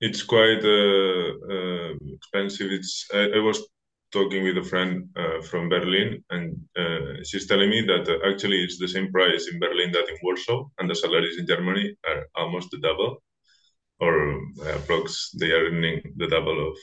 It's 0.00 0.22
quite 0.22 0.64
uh, 0.64 1.26
uh, 1.54 1.94
expensive. 2.14 2.70
It's 2.70 3.08
I, 3.12 3.30
I, 3.34 3.38
was 3.38 3.58
talking 4.12 4.44
with 4.44 4.58
a 4.58 4.62
friend 4.62 5.08
uh, 5.16 5.42
from 5.42 5.68
Berlin, 5.68 6.22
and 6.30 6.56
uh, 6.78 7.24
she's 7.24 7.48
telling 7.48 7.70
me 7.70 7.80
that 7.82 8.08
uh, 8.08 8.30
actually 8.30 8.62
it's 8.62 8.78
the 8.78 8.86
same 8.86 9.10
price 9.10 9.48
in 9.52 9.58
Berlin 9.58 9.90
that 9.90 10.08
in 10.08 10.18
Warsaw, 10.22 10.68
and 10.78 10.88
the 10.88 10.94
salaries 10.94 11.38
in 11.38 11.48
Germany 11.48 11.96
are 12.08 12.28
almost 12.36 12.68
double 12.80 13.22
or 14.02 14.14
uh, 14.66 14.78
they 15.38 15.50
are 15.52 15.66
earning 15.66 16.02
the 16.16 16.26
double 16.26 16.58
of 16.68 16.76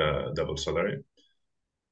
uh, 0.00 0.32
double 0.34 0.56
salary. 0.56 1.02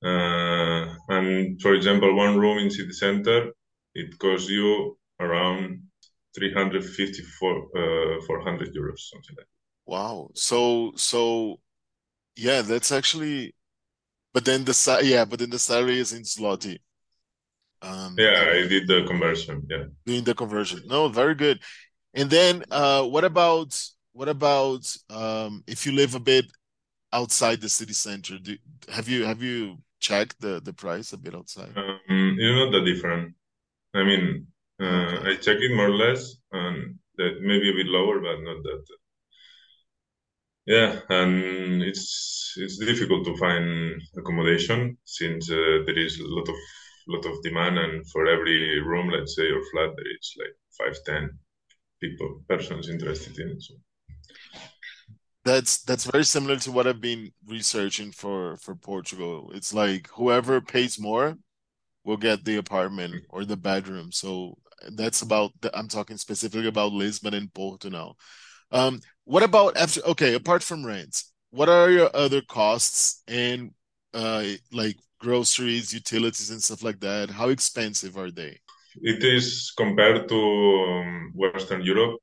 Uh, 0.04 0.94
and 1.08 1.60
for 1.60 1.74
example, 1.74 2.14
one 2.14 2.38
room 2.38 2.58
in 2.58 2.70
city 2.70 2.92
center, 2.92 3.50
it 3.94 4.18
costs 4.18 4.48
you 4.48 4.96
around 5.20 5.82
350 6.34 7.22
uh, 7.22 8.24
400 8.26 8.74
euros, 8.74 8.98
something 9.10 9.36
like 9.36 9.46
that. 9.46 9.92
Wow. 9.92 10.30
So, 10.34 10.92
so 10.96 11.58
yeah, 12.36 12.62
that's 12.62 12.92
actually, 12.92 13.54
but 14.32 14.44
then 14.44 14.64
the, 14.64 15.00
yeah, 15.02 15.24
but 15.24 15.40
then 15.40 15.50
the 15.50 15.58
salary 15.58 15.98
is 15.98 16.12
in 16.12 16.22
zloty. 16.22 16.78
Um, 17.82 18.14
yeah, 18.16 18.44
I 18.52 18.68
did 18.68 18.86
the 18.86 19.04
conversion. 19.08 19.66
Yeah, 19.68 19.84
doing 20.06 20.22
the 20.22 20.34
conversion. 20.34 20.82
No, 20.86 21.08
very 21.08 21.34
good. 21.34 21.60
And 22.14 22.30
then, 22.30 22.64
uh, 22.70 23.04
what 23.04 23.24
about 23.24 23.80
what 24.12 24.28
about 24.28 24.94
um, 25.08 25.64
if 25.66 25.86
you 25.86 25.92
live 25.92 26.14
a 26.14 26.20
bit 26.20 26.46
outside 27.12 27.60
the 27.60 27.68
city 27.68 27.94
center? 27.94 28.38
Do, 28.38 28.56
have 28.88 29.08
you 29.08 29.24
have 29.24 29.42
you 29.42 29.78
checked 30.00 30.40
the 30.40 30.60
the 30.60 30.72
price 30.72 31.12
a 31.12 31.18
bit 31.18 31.34
outside? 31.34 31.72
Um, 31.76 32.36
it's 32.38 32.58
not 32.58 32.72
that 32.72 32.84
different. 32.84 33.34
I 33.94 34.04
mean, 34.04 34.46
uh, 34.80 34.84
okay. 34.84 35.30
I 35.30 35.36
check 35.36 35.58
it 35.58 35.74
more 35.74 35.86
or 35.86 35.96
less, 35.96 36.36
and 36.52 36.98
that 37.16 37.40
maybe 37.40 37.70
a 37.70 37.74
bit 37.74 37.86
lower, 37.86 38.20
but 38.20 38.40
not 38.42 38.62
that. 38.62 38.84
Yeah, 40.66 41.00
and 41.08 41.82
it's 41.82 42.54
it's 42.56 42.78
difficult 42.78 43.24
to 43.24 43.36
find 43.36 44.00
accommodation 44.16 44.96
since 45.04 45.50
uh, 45.50 45.82
there 45.86 45.98
is 45.98 46.20
a 46.20 46.26
lot 46.26 46.48
of 46.48 46.54
lot 47.08 47.26
of 47.26 47.42
demand, 47.42 47.78
and 47.78 48.06
for 48.10 48.26
every 48.26 48.80
room, 48.80 49.08
let's 49.08 49.34
say, 49.34 49.50
or 49.50 49.62
flat, 49.72 49.90
there 49.96 50.12
is 50.18 50.34
like 50.38 50.54
five, 50.78 50.96
ten 51.04 51.38
people, 52.02 52.28
persons 52.48 52.88
interested 52.88 53.38
in 53.38 53.48
it. 53.50 53.62
So. 53.62 53.74
That's 55.44 55.82
that's 55.82 56.04
very 56.04 56.24
similar 56.24 56.56
to 56.56 56.72
what 56.72 56.86
I've 56.86 57.00
been 57.00 57.32
researching 57.46 58.12
for 58.12 58.56
for 58.58 58.74
Portugal. 58.76 59.50
It's 59.54 59.72
like 59.74 60.08
whoever 60.08 60.60
pays 60.60 61.00
more 61.00 61.36
will 62.04 62.16
get 62.28 62.44
the 62.44 62.56
apartment 62.58 63.14
mm. 63.14 63.20
or 63.28 63.44
the 63.44 63.56
bedroom. 63.56 64.12
So 64.12 64.56
that's 64.96 65.22
about 65.22 65.50
the, 65.60 65.76
I'm 65.76 65.88
talking 65.88 66.16
specifically 66.16 66.68
about 66.68 66.92
Lisbon 66.92 67.34
and 67.34 67.52
Porto 67.52 67.88
now. 67.88 68.14
Um, 68.70 69.00
what 69.24 69.42
about 69.42 69.76
after? 69.76 70.00
Okay, 70.12 70.34
apart 70.34 70.62
from 70.62 70.86
rents, 70.86 71.32
what 71.50 71.68
are 71.68 71.90
your 71.90 72.10
other 72.14 72.42
costs 72.42 73.22
and 73.28 73.70
uh, 74.14 74.44
like 74.72 74.96
groceries, 75.18 75.92
utilities, 75.92 76.50
and 76.50 76.62
stuff 76.62 76.82
like 76.82 77.00
that? 77.00 77.30
How 77.30 77.48
expensive 77.48 78.16
are 78.16 78.30
they? 78.30 78.58
It 79.00 79.24
is 79.24 79.72
compared 79.76 80.28
to 80.28 80.40
um, 80.88 81.32
Western 81.34 81.82
Europe. 81.82 82.20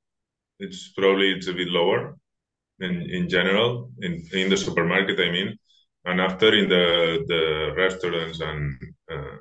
It's 0.60 0.92
probably 0.98 1.32
it's 1.32 1.48
a 1.48 1.54
bit 1.54 1.70
lower 1.70 2.16
in 2.80 2.94
in 3.18 3.30
general 3.30 3.92
in 4.02 4.14
in 4.34 4.50
the 4.50 4.58
supermarket. 4.58 5.20
I 5.20 5.32
mean, 5.32 5.58
and 6.06 6.22
after 6.22 6.50
in 6.56 6.70
the 6.70 6.86
the 7.28 7.74
restaurants 7.76 8.40
and 8.42 8.62
uh, 9.12 9.38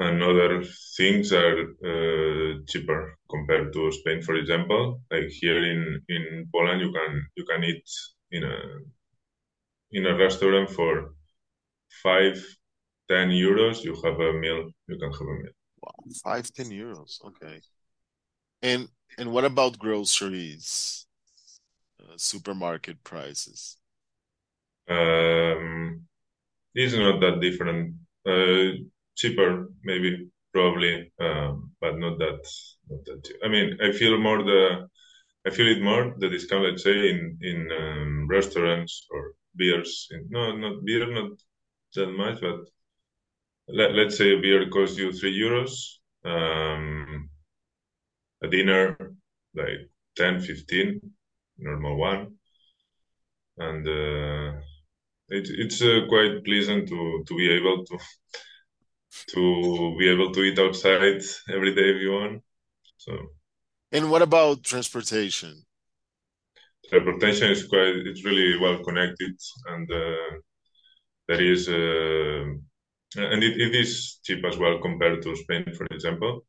and 0.00 0.22
other 0.22 0.62
things 0.96 1.32
are 1.32 1.58
uh, 1.90 2.58
cheaper 2.68 3.16
compared 3.30 3.72
to 3.72 3.92
Spain, 3.92 4.22
for 4.22 4.36
example. 4.36 5.00
Like 5.10 5.28
here 5.40 5.62
in, 5.72 6.00
in 6.08 6.48
Poland, 6.54 6.80
you 6.80 6.92
can 6.92 7.26
you 7.36 7.44
can 7.44 7.64
eat 7.64 7.84
in 8.30 8.44
a 8.44 8.56
in 9.92 10.06
a 10.06 10.16
restaurant 10.16 10.70
for 10.70 11.14
five 12.02 12.36
ten 13.08 13.30
euros. 13.30 13.84
You 13.84 13.94
have 14.04 14.20
a 14.20 14.32
meal. 14.32 14.70
You 14.88 14.98
can 14.98 15.12
have 15.12 15.28
a 15.34 15.36
meal. 15.42 15.57
Wow, 15.82 15.94
five 16.24 16.52
ten 16.52 16.70
euros. 16.70 17.24
Okay. 17.24 17.60
And 18.62 18.88
and 19.18 19.32
what 19.32 19.44
about 19.44 19.78
groceries? 19.78 21.06
Uh, 22.00 22.14
supermarket 22.16 23.02
prices. 23.02 23.76
Um, 24.88 26.06
it's 26.74 26.94
not 26.94 27.20
that 27.20 27.40
different. 27.40 27.94
Uh, 28.24 28.78
cheaper, 29.16 29.68
maybe 29.82 30.28
probably, 30.52 31.12
um, 31.20 31.72
but 31.80 31.98
not 31.98 32.18
that 32.18 32.40
not 32.88 33.04
that. 33.04 33.24
Cheap. 33.24 33.36
I 33.44 33.48
mean, 33.48 33.78
I 33.82 33.92
feel 33.92 34.18
more 34.18 34.42
the 34.44 34.88
I 35.46 35.50
feel 35.50 35.66
it 35.68 35.82
more 35.82 36.14
the 36.18 36.28
discount, 36.28 36.64
let's 36.64 36.84
say, 36.84 37.10
in 37.10 37.38
in 37.42 37.68
um, 37.72 38.28
restaurants 38.28 39.06
or 39.10 39.34
beers. 39.56 40.08
In, 40.10 40.26
no, 40.30 40.56
not 40.56 40.84
beer, 40.84 41.06
not 41.12 41.32
that 41.94 42.10
much, 42.10 42.40
but 42.40 42.60
let, 43.68 43.92
let's 43.92 44.16
say 44.16 44.34
a 44.34 44.40
beer 44.40 44.68
costs 44.68 44.98
you 44.98 45.12
three 45.12 45.38
euros. 45.38 45.98
Um, 46.24 47.30
a 48.42 48.48
dinner 48.48 48.96
like 49.54 49.90
10, 50.16 50.40
15, 50.40 51.00
normal 51.58 51.96
one, 51.96 52.34
and 53.58 53.86
uh, 53.86 54.58
it, 55.28 55.48
it's 55.50 55.82
uh, 55.82 56.06
quite 56.08 56.44
pleasant 56.44 56.88
to 56.88 57.24
to 57.26 57.36
be 57.36 57.50
able 57.50 57.84
to 57.84 57.98
to 59.34 59.96
be 59.98 60.08
able 60.08 60.32
to 60.32 60.42
eat 60.42 60.58
outside 60.58 61.22
every 61.52 61.74
day 61.74 61.90
if 61.94 62.02
you 62.02 62.12
want. 62.12 62.42
So. 62.96 63.12
And 63.90 64.10
what 64.10 64.22
about 64.22 64.64
transportation? 64.64 65.64
Transportation 66.90 67.50
is 67.50 67.66
quite 67.66 67.96
it's 68.06 68.24
really 68.24 68.58
well 68.58 68.82
connected, 68.84 69.34
and 69.66 69.90
uh, 69.90 70.36
there 71.26 71.42
is 71.42 71.68
uh, 71.68 72.44
and 73.16 73.42
it, 73.42 73.60
it 73.60 73.74
is 73.74 74.20
cheap 74.24 74.44
as 74.44 74.58
well 74.58 74.78
compared 74.80 75.22
to 75.22 75.36
Spain, 75.36 75.64
for 75.76 75.86
example. 75.86 76.44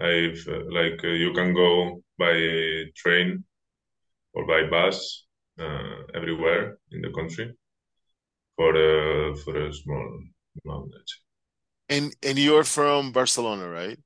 I've 0.00 0.42
uh, 0.48 0.64
like 0.70 1.00
uh, 1.04 1.08
you 1.08 1.32
can 1.32 1.54
go 1.54 2.02
by 2.18 2.34
train 2.96 3.44
or 4.32 4.46
by 4.46 4.68
bus 4.68 5.26
uh, 5.60 6.02
everywhere 6.14 6.78
in 6.90 7.00
the 7.00 7.10
country 7.10 7.54
for 8.56 8.74
a 8.74 9.36
for 9.36 9.66
a 9.66 9.72
small 9.72 10.20
amount. 10.64 10.94
And 11.88 12.14
and 12.22 12.38
you're 12.38 12.64
from 12.64 13.12
Barcelona, 13.12 13.68
right? 13.68 13.98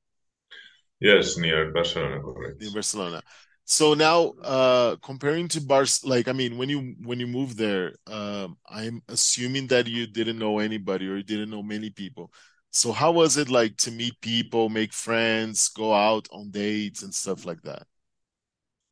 Yes, 1.00 1.38
near 1.38 1.70
Barcelona, 1.72 2.20
correct. 2.20 2.60
Near 2.60 2.72
Barcelona. 2.72 3.22
So 3.70 3.92
now, 3.94 4.30
uh, 4.42 4.96
comparing 5.02 5.46
to 5.48 5.60
Bars, 5.60 6.02
like 6.04 6.26
I 6.26 6.32
mean, 6.32 6.56
when 6.56 6.68
you 6.70 6.94
when 7.04 7.20
you 7.20 7.26
moved 7.26 7.58
there, 7.58 7.96
um, 8.06 8.56
I'm 8.68 9.02
assuming 9.08 9.66
that 9.68 9.86
you 9.86 10.06
didn't 10.06 10.38
know 10.38 10.58
anybody 10.58 11.06
or 11.08 11.16
you 11.16 11.22
didn't 11.22 11.50
know 11.50 11.62
many 11.62 11.90
people. 11.90 12.32
So 12.70 12.92
how 12.92 13.12
was 13.12 13.36
it 13.36 13.50
like 13.50 13.76
to 13.78 13.90
meet 13.90 14.20
people, 14.22 14.68
make 14.70 14.92
friends, 14.94 15.68
go 15.68 15.92
out 15.92 16.28
on 16.32 16.50
dates 16.50 17.02
and 17.02 17.14
stuff 17.14 17.44
like 17.44 17.60
that? 17.62 17.86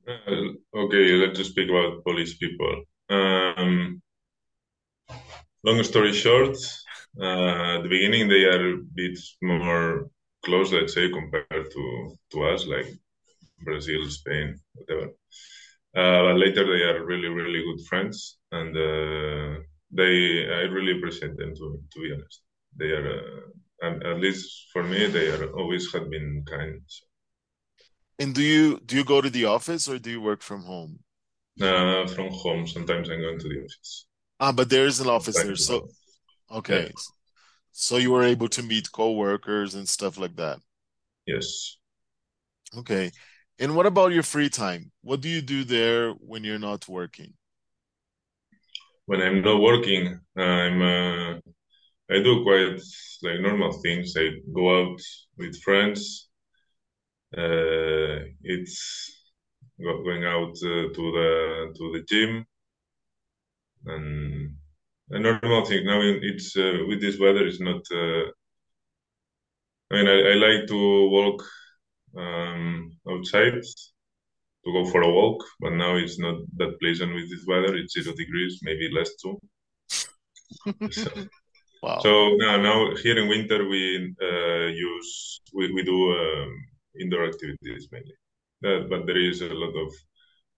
Uh, 0.07 0.53
okay, 0.75 1.13
let's 1.15 1.39
just 1.39 1.51
speak 1.51 1.69
about 1.71 2.05
Polish 2.05 2.39
people. 2.39 2.85
Um, 3.11 4.03
long 5.65 5.83
story 5.83 6.13
short, 6.13 6.57
uh, 7.21 7.77
at 7.77 7.83
the 7.83 7.89
beginning, 7.89 8.29
they 8.29 8.45
are 8.45 8.75
a 8.75 8.79
bit 8.95 9.19
more 9.43 10.09
close, 10.45 10.73
let's 10.73 10.95
say, 10.95 11.11
compared 11.11 11.71
to, 11.71 12.17
to 12.33 12.45
us, 12.45 12.67
like 12.67 12.87
Brazil, 13.67 14.03
Spain, 14.11 14.49
whatever. 14.75 15.09
Uh, 16.01 16.21
but 16.27 16.37
later, 16.45 16.65
they 16.67 16.85
are 16.85 17.05
really, 17.05 17.29
really 17.29 17.63
good 17.69 17.83
friends, 17.89 18.39
and 18.53 18.73
uh, 18.77 19.61
they 20.01 20.15
I 20.61 20.63
really 20.77 20.99
appreciate 20.99 21.37
them. 21.39 21.55
To 21.57 21.67
to 21.93 21.99
be 22.03 22.13
honest, 22.15 22.39
they 22.81 22.91
are, 22.99 23.09
uh, 23.21 23.41
and 23.87 23.97
at 24.11 24.19
least 24.25 24.47
for 24.73 24.83
me, 24.93 25.01
they 25.09 25.29
are 25.35 25.45
always 25.61 25.85
have 25.95 26.11
been 26.11 26.45
kind. 26.55 26.83
And 28.19 28.35
do 28.35 28.43
you 28.43 28.79
do 28.81 28.95
you 28.95 29.05
go 29.05 29.23
to 29.23 29.31
the 29.31 29.47
office 29.47 29.89
or 29.89 29.99
do 29.99 30.11
you 30.11 30.21
work 30.21 30.43
from 30.43 30.65
home? 30.65 31.03
Uh, 31.61 32.07
from 32.07 32.29
home. 32.31 32.67
Sometimes 32.67 33.11
I'm 33.11 33.21
going 33.21 33.39
to 33.39 33.49
the 33.49 33.61
office. 33.61 34.07
Ah, 34.41 34.53
but 34.53 34.71
there 34.71 34.87
is 34.87 34.99
an 35.01 35.09
office 35.09 35.43
there, 35.43 35.57
so 35.57 35.87
Okay. 36.51 36.87
Yeah. 36.89 36.89
So 37.73 37.99
you 37.99 38.11
were 38.13 38.25
able 38.25 38.49
to 38.51 38.63
meet 38.63 38.93
coworkers 38.93 39.75
and 39.75 39.89
stuff 39.89 40.19
like 40.19 40.37
that. 40.37 40.61
Yes. 41.27 41.77
Okay. 42.77 43.13
And 43.59 43.75
what 43.75 43.87
about 43.87 44.13
your 44.13 44.23
free 44.23 44.51
time? 44.51 44.93
What 45.03 45.21
do 45.21 45.29
you 45.29 45.41
do 45.41 45.65
there 45.65 46.13
when 46.13 46.45
you're 46.45 46.59
not 46.59 46.89
working? 46.89 47.33
When 49.07 49.23
I'm 49.23 49.41
not 49.41 49.61
working, 49.61 50.21
I'm 50.37 50.83
uh, 50.83 51.35
I 52.11 52.23
do 52.23 52.43
quite 52.43 52.81
like 53.23 53.41
normal 53.41 53.73
things. 53.83 54.15
I 54.17 54.29
go 54.55 54.83
out 54.83 55.01
with 55.39 55.61
friends. 55.63 56.29
Uh, 57.37 58.27
it's 58.43 59.13
going 59.79 60.25
out 60.25 60.51
uh, 60.51 60.89
to 60.95 61.13
the 61.17 61.73
to 61.77 61.93
the 61.93 62.05
gym 62.09 62.45
and 63.87 64.57
a 65.11 65.19
normal 65.19 65.65
thing. 65.65 65.87
Now 65.87 66.01
it's 66.03 66.57
uh, 66.57 66.85
with 66.89 67.01
this 67.01 67.19
weather, 67.19 67.47
it's 67.47 67.61
not. 67.61 67.83
Uh, 67.93 68.31
I 69.91 69.95
mean, 69.95 70.09
I, 70.09 70.33
I, 70.33 70.35
like 70.35 70.67
to 70.67 71.09
walk 71.11 71.45
um, 72.17 72.91
outside 73.09 73.63
to 74.65 74.73
go 74.73 74.85
for 74.91 75.03
a 75.03 75.11
walk, 75.11 75.45
but 75.61 75.73
now 75.73 75.97
it's 75.97 76.19
not 76.19 76.37
that 76.57 76.79
pleasant 76.81 77.15
with 77.15 77.31
this 77.31 77.47
weather. 77.47 77.77
It's 77.77 77.95
zero 77.95 78.15
degrees, 78.17 78.59
maybe 78.63 78.91
less 78.93 79.11
too. 79.17 79.39
so, 80.91 81.11
wow. 81.83 81.99
So 82.01 82.37
now, 82.37 82.57
now 82.57 82.97
here 82.97 83.19
in 83.19 83.29
winter 83.29 83.69
we 83.69 84.15
uh, 84.21 84.67
use 84.67 85.41
we, 85.55 85.73
we 85.73 85.83
do 85.85 86.13
um, 86.13 86.51
indoor 87.01 87.27
activities 87.27 87.89
mainly. 87.93 88.15
That, 88.63 88.87
but 88.91 89.07
there 89.07 89.21
is 89.21 89.43
a 89.43 89.55
lot 89.55 89.75
of 89.77 89.93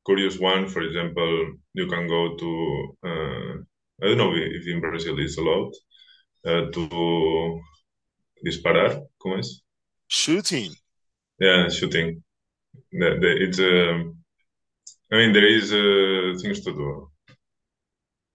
curious 0.06 0.38
one. 0.38 0.68
For 0.68 0.82
example, 0.82 1.54
you 1.74 1.86
can 1.86 2.06
go 2.08 2.36
to 2.36 2.96
uh, 3.04 3.54
I 4.00 4.06
don't 4.06 4.18
know 4.18 4.32
if 4.34 4.66
in 4.66 4.80
Brazil 4.80 5.18
it's 5.18 5.38
allowed 5.38 5.72
uh, 6.46 6.70
to 6.70 7.60
disparar, 8.42 9.02
¿cómo 9.18 9.38
es? 9.38 9.62
Shooting. 10.06 10.72
Yeah, 11.38 11.68
shooting. 11.68 12.22
The, 12.92 13.18
the, 13.20 13.30
it's 13.44 13.58
um, 13.58 14.18
I 15.12 15.16
mean, 15.16 15.32
there 15.32 15.46
is 15.46 15.72
uh, 15.72 16.38
things 16.40 16.60
to 16.64 16.72
do. 16.72 17.10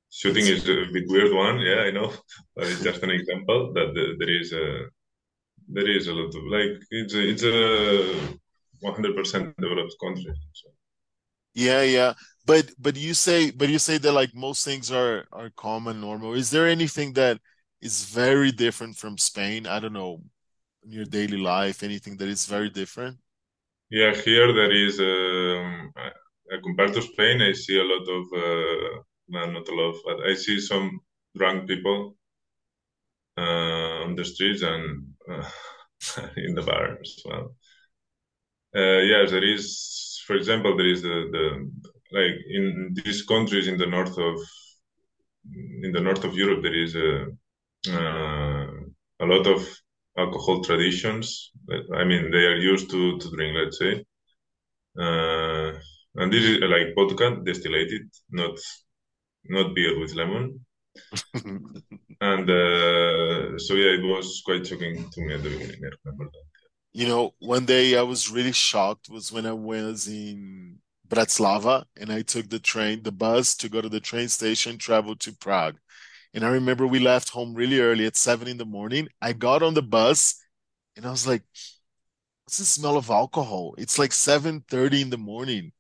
Shooting 0.10 0.46
is 0.46 0.64
a 0.70 0.86
bit 0.94 1.06
weird 1.08 1.34
one, 1.34 1.60
yeah, 1.60 1.82
I 1.88 1.92
know, 1.92 2.14
but 2.56 2.68
it's 2.68 2.84
just 2.84 3.04
an 3.04 3.10
example 3.10 3.74
that 3.74 3.94
the, 3.94 4.16
there 4.20 4.40
is 4.42 4.54
a 4.54 4.86
there 5.70 5.90
is 5.90 6.08
a 6.08 6.14
lot 6.14 6.28
of 6.28 6.44
like 6.52 6.82
it's 6.92 7.14
a, 7.14 7.30
it's 7.30 7.44
a 7.44 8.38
100% 8.84 9.56
developed 9.58 9.96
country. 10.02 10.34
So. 10.54 10.70
Yeah, 11.54 11.82
yeah. 11.84 12.14
But 12.46 12.72
but 12.78 12.98
you 12.98 13.14
say 13.14 13.52
but 13.52 13.70
you 13.70 13.80
say 13.80 13.98
that 13.98 14.12
like 14.12 14.36
most 14.36 14.66
things 14.66 14.92
are 14.92 15.26
are 15.32 15.50
common, 15.56 16.02
normal. 16.02 16.34
Is 16.34 16.50
there 16.52 16.68
anything 16.68 17.14
that 17.14 17.40
is 17.82 18.06
very 18.06 18.52
different 18.52 18.98
from 18.98 19.18
Spain? 19.18 19.66
I 19.66 19.80
don't 19.80 19.94
know, 19.94 20.22
in 20.86 20.92
your 20.92 21.06
daily 21.06 21.38
life, 21.38 21.84
anything 21.84 22.18
that 22.18 22.30
is 22.30 22.46
very 22.46 22.70
different? 22.70 23.18
Yeah, 23.90 24.14
here 24.14 24.52
there 24.54 24.72
is 24.72 25.00
um, 25.00 25.92
uh, 25.96 26.58
compared 26.64 26.94
to 26.94 27.02
Spain, 27.02 27.42
I 27.42 27.54
see 27.54 27.80
a 27.80 27.84
lot 27.84 28.06
of 28.18 28.24
uh, 28.34 29.52
not 29.52 29.68
a 29.68 29.76
lot, 29.76 29.96
but 30.06 30.30
I 30.30 30.34
see 30.36 30.60
some 30.60 31.00
drunk 31.36 31.68
people 31.68 32.16
uh, 33.38 34.04
on 34.06 34.16
the 34.16 34.26
streets 34.26 34.62
and 34.62 35.14
uh, 35.30 35.50
in 36.38 36.56
the 36.56 36.62
bar 36.62 36.98
as 37.02 37.22
well. 37.26 37.56
Uh, 38.76 39.00
yes, 39.00 39.32
there 39.32 39.44
is. 39.44 40.22
For 40.26 40.36
example, 40.36 40.78
there 40.78 40.88
is 40.88 41.02
the, 41.02 41.30
the 41.32 41.72
like 42.12 42.36
in 42.50 42.96
these 43.04 43.24
countries 43.24 43.68
in 43.68 43.78
the 43.78 43.86
north 43.86 44.18
of 44.18 44.40
in 45.84 45.92
the 45.92 46.00
north 46.00 46.24
of 46.24 46.36
Europe, 46.36 46.64
there 46.64 46.76
is 46.76 46.96
a 46.96 47.26
uh, 47.90 48.68
a 49.20 49.26
lot 49.26 49.46
of 49.48 49.83
alcohol 50.18 50.64
traditions. 50.64 51.52
I 51.96 52.04
mean, 52.04 52.32
they 52.32 52.46
are 52.46 52.56
used 52.56 52.90
to 52.92 53.18
to 53.20 53.30
drink, 53.36 53.56
let's 53.58 53.80
say, 53.80 54.04
uh, 55.00 55.72
and 56.16 56.32
this 56.32 56.44
is 56.44 56.60
like 56.62 56.94
vodka 56.96 57.38
distillated, 57.44 58.08
not 58.30 58.58
not 59.46 59.74
beer 59.76 60.00
with 60.00 60.16
lemon. 60.16 60.66
and 62.22 62.50
uh, 62.50 63.58
so 63.58 63.74
yeah, 63.74 63.94
it 63.98 64.04
was 64.04 64.42
quite 64.46 64.66
shocking 64.68 65.10
to 65.10 65.22
me 65.22 65.34
at 65.34 65.44
the 65.44 65.50
beginning. 65.50 65.82
I 65.84 65.90
remember 66.06 66.26
that. 66.26 66.44
You 66.94 67.08
know, 67.08 67.34
one 67.40 67.66
day 67.66 67.98
I 67.98 68.04
was 68.04 68.30
really 68.30 68.52
shocked 68.52 69.10
was 69.10 69.32
when 69.32 69.48
I 69.48 69.54
was 69.54 70.08
in 70.08 70.78
Bratislava 71.10 71.86
and 72.00 72.12
I 72.12 72.22
took 72.22 72.50
the 72.50 72.60
train, 72.60 73.02
the 73.02 73.12
bus 73.12 73.56
to 73.58 73.70
go 73.70 73.82
to 73.82 73.90
the 73.90 74.00
train 74.00 74.30
station, 74.30 74.78
travel 74.78 75.16
to 75.18 75.34
Prague. 75.34 75.78
And 76.34 76.44
I 76.44 76.50
remember 76.50 76.88
we 76.88 77.00
left 77.00 77.30
home 77.30 77.54
really 77.54 77.80
early 77.80 78.06
at 78.06 78.16
seven 78.18 78.48
in 78.48 78.58
the 78.58 78.66
morning. 78.66 79.08
I 79.22 79.34
got 79.34 79.64
on 79.64 79.74
the 79.74 79.84
bus 79.84 80.42
and 80.96 81.06
I 81.06 81.12
was 81.12 81.28
like, 81.28 81.44
what's 82.46 82.58
the 82.58 82.66
smell 82.66 82.98
of 82.98 83.10
alcohol? 83.10 83.76
It's 83.78 84.00
like 84.00 84.12
7:30 84.12 85.02
in 85.02 85.10
the 85.10 85.18
morning. 85.18 85.72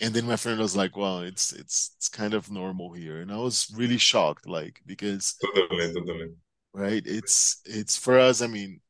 And 0.00 0.14
then 0.14 0.26
my 0.26 0.36
friend 0.36 0.58
was 0.60 0.76
like, 0.76 0.96
well, 0.96 1.20
it's 1.20 1.52
it's 1.52 1.92
it's 1.96 2.08
kind 2.08 2.34
of 2.34 2.50
normal 2.50 2.92
here. 2.92 3.20
And 3.20 3.32
I 3.32 3.38
was 3.38 3.72
really 3.76 3.98
shocked, 3.98 4.46
like, 4.48 4.80
because 4.86 5.36
totally, 5.54 5.92
totally. 5.94 6.28
right, 6.72 7.02
it's 7.06 7.60
it's 7.64 7.96
for 7.96 8.18
us, 8.18 8.42
I 8.42 8.46
mean, 8.46 8.80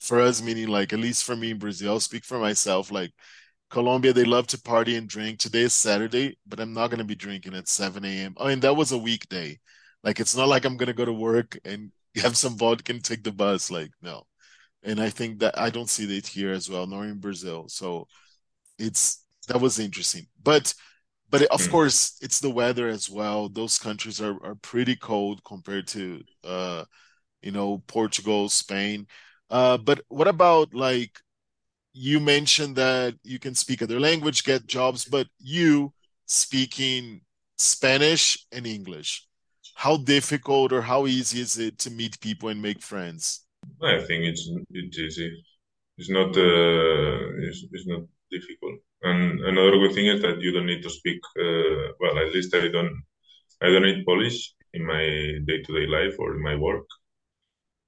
for 0.00 0.20
us 0.20 0.42
meaning 0.42 0.68
like 0.68 0.92
at 0.92 1.00
least 1.00 1.24
for 1.24 1.36
me 1.36 1.50
in 1.52 1.58
Brazil, 1.58 1.92
I'll 1.92 2.00
speak 2.00 2.24
for 2.24 2.38
myself, 2.38 2.90
like 2.92 3.12
Colombia, 3.70 4.12
they 4.12 4.24
love 4.24 4.46
to 4.48 4.60
party 4.62 4.96
and 4.96 5.08
drink. 5.08 5.38
Today 5.38 5.62
is 5.62 5.74
Saturday, 5.74 6.38
but 6.46 6.60
I'm 6.60 6.72
not 6.74 6.90
gonna 6.90 7.04
be 7.04 7.14
drinking 7.16 7.54
at 7.54 7.68
7 7.68 8.04
a.m. 8.04 8.34
I 8.38 8.44
oh, 8.44 8.48
mean, 8.48 8.60
that 8.60 8.76
was 8.76 8.92
a 8.92 8.98
weekday. 8.98 9.58
Like 10.04 10.20
it's 10.20 10.36
not 10.36 10.48
like 10.48 10.64
I'm 10.64 10.76
gonna 10.76 10.92
go 10.94 11.04
to 11.04 11.12
work 11.12 11.58
and 11.64 11.92
have 12.16 12.36
some 12.36 12.56
vodka 12.58 12.92
and 12.92 13.04
take 13.04 13.24
the 13.24 13.32
bus. 13.32 13.70
Like, 13.70 13.90
no. 14.02 14.24
And 14.84 15.00
I 15.00 15.10
think 15.10 15.40
that 15.40 15.58
I 15.58 15.70
don't 15.70 15.90
see 15.90 16.06
that 16.06 16.26
here 16.28 16.52
as 16.52 16.70
well, 16.70 16.86
nor 16.86 17.06
in 17.06 17.18
Brazil. 17.20 17.66
So 17.68 18.08
it's 18.78 19.24
that 19.48 19.60
was 19.60 19.78
interesting. 19.78 20.26
But 20.42 20.74
but 21.30 21.42
of 21.44 21.68
Mm. 21.68 21.68
course 21.68 22.18
it's 22.22 22.40
the 22.40 22.50
weather 22.50 22.88
as 22.88 23.10
well. 23.10 23.48
Those 23.48 23.78
countries 23.78 24.20
are, 24.20 24.42
are 24.44 24.56
pretty 24.56 24.96
cold 24.96 25.42
compared 25.44 25.88
to 25.88 26.22
uh 26.44 26.84
you 27.42 27.52
know 27.52 27.84
Portugal, 27.88 28.50
Spain. 28.50 29.08
Uh 29.50 29.78
but 29.78 30.02
what 30.08 30.28
about 30.28 30.74
like 30.74 31.20
you 31.94 32.20
mentioned 32.20 32.76
that 32.76 33.16
you 33.24 33.40
can 33.40 33.56
speak 33.56 33.82
other 33.82 34.00
language, 34.00 34.44
get 34.44 34.66
jobs, 34.68 35.06
but 35.06 35.28
you 35.40 35.94
speaking 36.26 37.22
Spanish 37.58 38.46
and 38.52 38.66
English, 38.66 39.27
how 39.78 39.96
difficult 39.96 40.72
or 40.72 40.82
how 40.82 41.06
easy 41.06 41.40
is 41.40 41.56
it 41.56 41.78
to 41.78 41.88
meet 41.90 42.18
people 42.18 42.48
and 42.48 42.60
make 42.60 42.82
friends? 42.82 43.46
I 43.80 43.98
think 44.06 44.24
it's 44.30 44.50
it's 44.70 44.98
easy. 44.98 45.30
It's 45.98 46.10
not 46.10 46.30
uh, 46.36 47.18
it's, 47.46 47.60
it's 47.74 47.86
not 47.86 48.02
difficult. 48.28 48.76
And 49.02 49.40
another 49.52 49.78
good 49.78 49.94
thing 49.94 50.06
is 50.06 50.20
that 50.22 50.40
you 50.40 50.50
don't 50.52 50.66
need 50.66 50.82
to 50.82 50.90
speak. 50.90 51.20
Uh, 51.38 51.94
well, 52.00 52.18
at 52.18 52.34
least 52.34 52.52
I 52.54 52.66
don't. 52.68 52.94
I 53.62 53.66
don't 53.70 53.86
need 53.88 54.04
Polish 54.04 54.52
in 54.74 54.84
my 54.84 55.04
day-to-day 55.48 55.86
life 55.86 56.16
or 56.18 56.34
in 56.36 56.42
my 56.42 56.56
work 56.56 56.86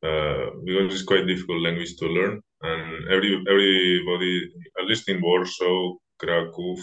uh, 0.03 0.46
because 0.64 0.94
it's 0.94 1.11
quite 1.11 1.26
difficult 1.26 1.62
language 1.62 1.96
to 1.96 2.07
learn. 2.07 2.40
And 2.62 3.09
every 3.14 3.33
everybody, 3.53 4.35
at 4.79 4.87
least 4.87 5.09
in 5.09 5.20
Warsaw, 5.20 5.96
Krakow, 6.20 6.76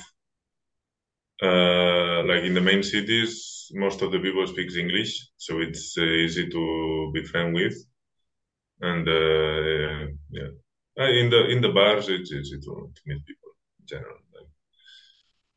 uh, 1.42 2.24
like 2.26 2.44
in 2.44 2.54
the 2.54 2.62
main 2.62 2.84
cities, 2.84 3.72
most 3.74 4.02
of 4.02 4.12
the 4.12 4.20
people 4.20 4.46
speaks 4.48 4.76
English, 4.76 5.28
so 5.38 5.60
it's 5.62 5.98
uh, 5.98 6.04
easy 6.04 6.50
to 6.50 7.12
be 7.14 7.24
friend 7.24 7.54
with. 7.54 7.76
And 8.82 9.08
uh, 9.08 10.08
yeah, 10.38 10.52
Uh, 11.00 11.12
in 11.22 11.30
the 11.34 11.42
in 11.54 11.62
the 11.62 11.70
bars, 11.78 12.10
it's 12.10 12.32
easy 12.32 12.58
to, 12.66 12.74
to 12.96 13.02
meet 13.08 13.22
people 13.30 13.52
in 13.80 13.86
general. 13.92 14.18
Like, 14.34 14.50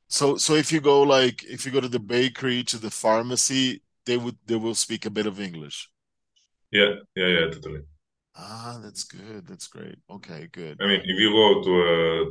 So 0.08 0.36
so 0.36 0.54
if 0.54 0.72
you 0.72 0.80
go 0.80 1.02
like 1.02 1.42
if 1.44 1.64
you 1.64 1.72
go 1.72 1.80
to 1.80 1.88
the 1.88 2.00
bakery 2.00 2.62
to 2.64 2.78
the 2.78 2.90
pharmacy, 2.90 3.82
they 4.04 4.16
would 4.18 4.36
they 4.46 4.56
will 4.56 4.74
speak 4.74 5.06
a 5.06 5.10
bit 5.10 5.26
of 5.26 5.40
English. 5.40 5.88
yeah, 6.70 6.94
yeah, 7.16 7.26
yeah, 7.26 7.50
totally. 7.50 7.82
Ah, 8.34 8.78
that's 8.82 9.04
good. 9.04 9.46
That's 9.46 9.66
great. 9.68 9.98
Okay, 10.08 10.48
good. 10.52 10.80
I 10.80 10.86
mean, 10.86 11.00
if 11.04 11.18
you 11.18 11.30
go 11.30 11.62
to 11.62 11.72
a 11.82 12.30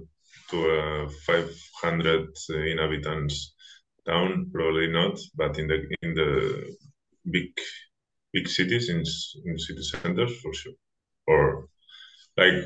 to 0.50 0.58
a 0.70 1.10
500 1.26 2.28
inhabitants 2.50 3.54
town, 4.06 4.50
probably 4.54 4.88
not, 4.92 5.20
but 5.36 5.58
in 5.60 5.68
the 5.68 5.80
in 6.02 6.14
the 6.16 6.76
big 7.32 7.52
big 8.34 8.48
cities 8.48 8.90
in 8.90 9.04
in 9.46 9.58
city 9.58 9.84
centers 9.84 10.40
for 10.42 10.54
sure, 10.54 10.74
or 11.28 11.68
like 12.38 12.66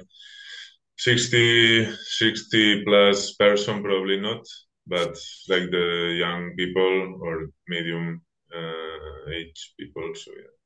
60 0.97 1.85
60 1.95 2.83
plus 2.85 3.33
person 3.35 3.83
probably 3.83 4.19
not, 4.19 4.45
but 4.87 5.17
like 5.49 5.69
the 5.71 6.15
young 6.19 6.53
people 6.57 7.19
or 7.21 7.47
medium 7.67 8.21
uh, 8.55 9.31
age 9.31 9.73
people. 9.79 10.13
So 10.15 10.31
yeah. 10.31 10.62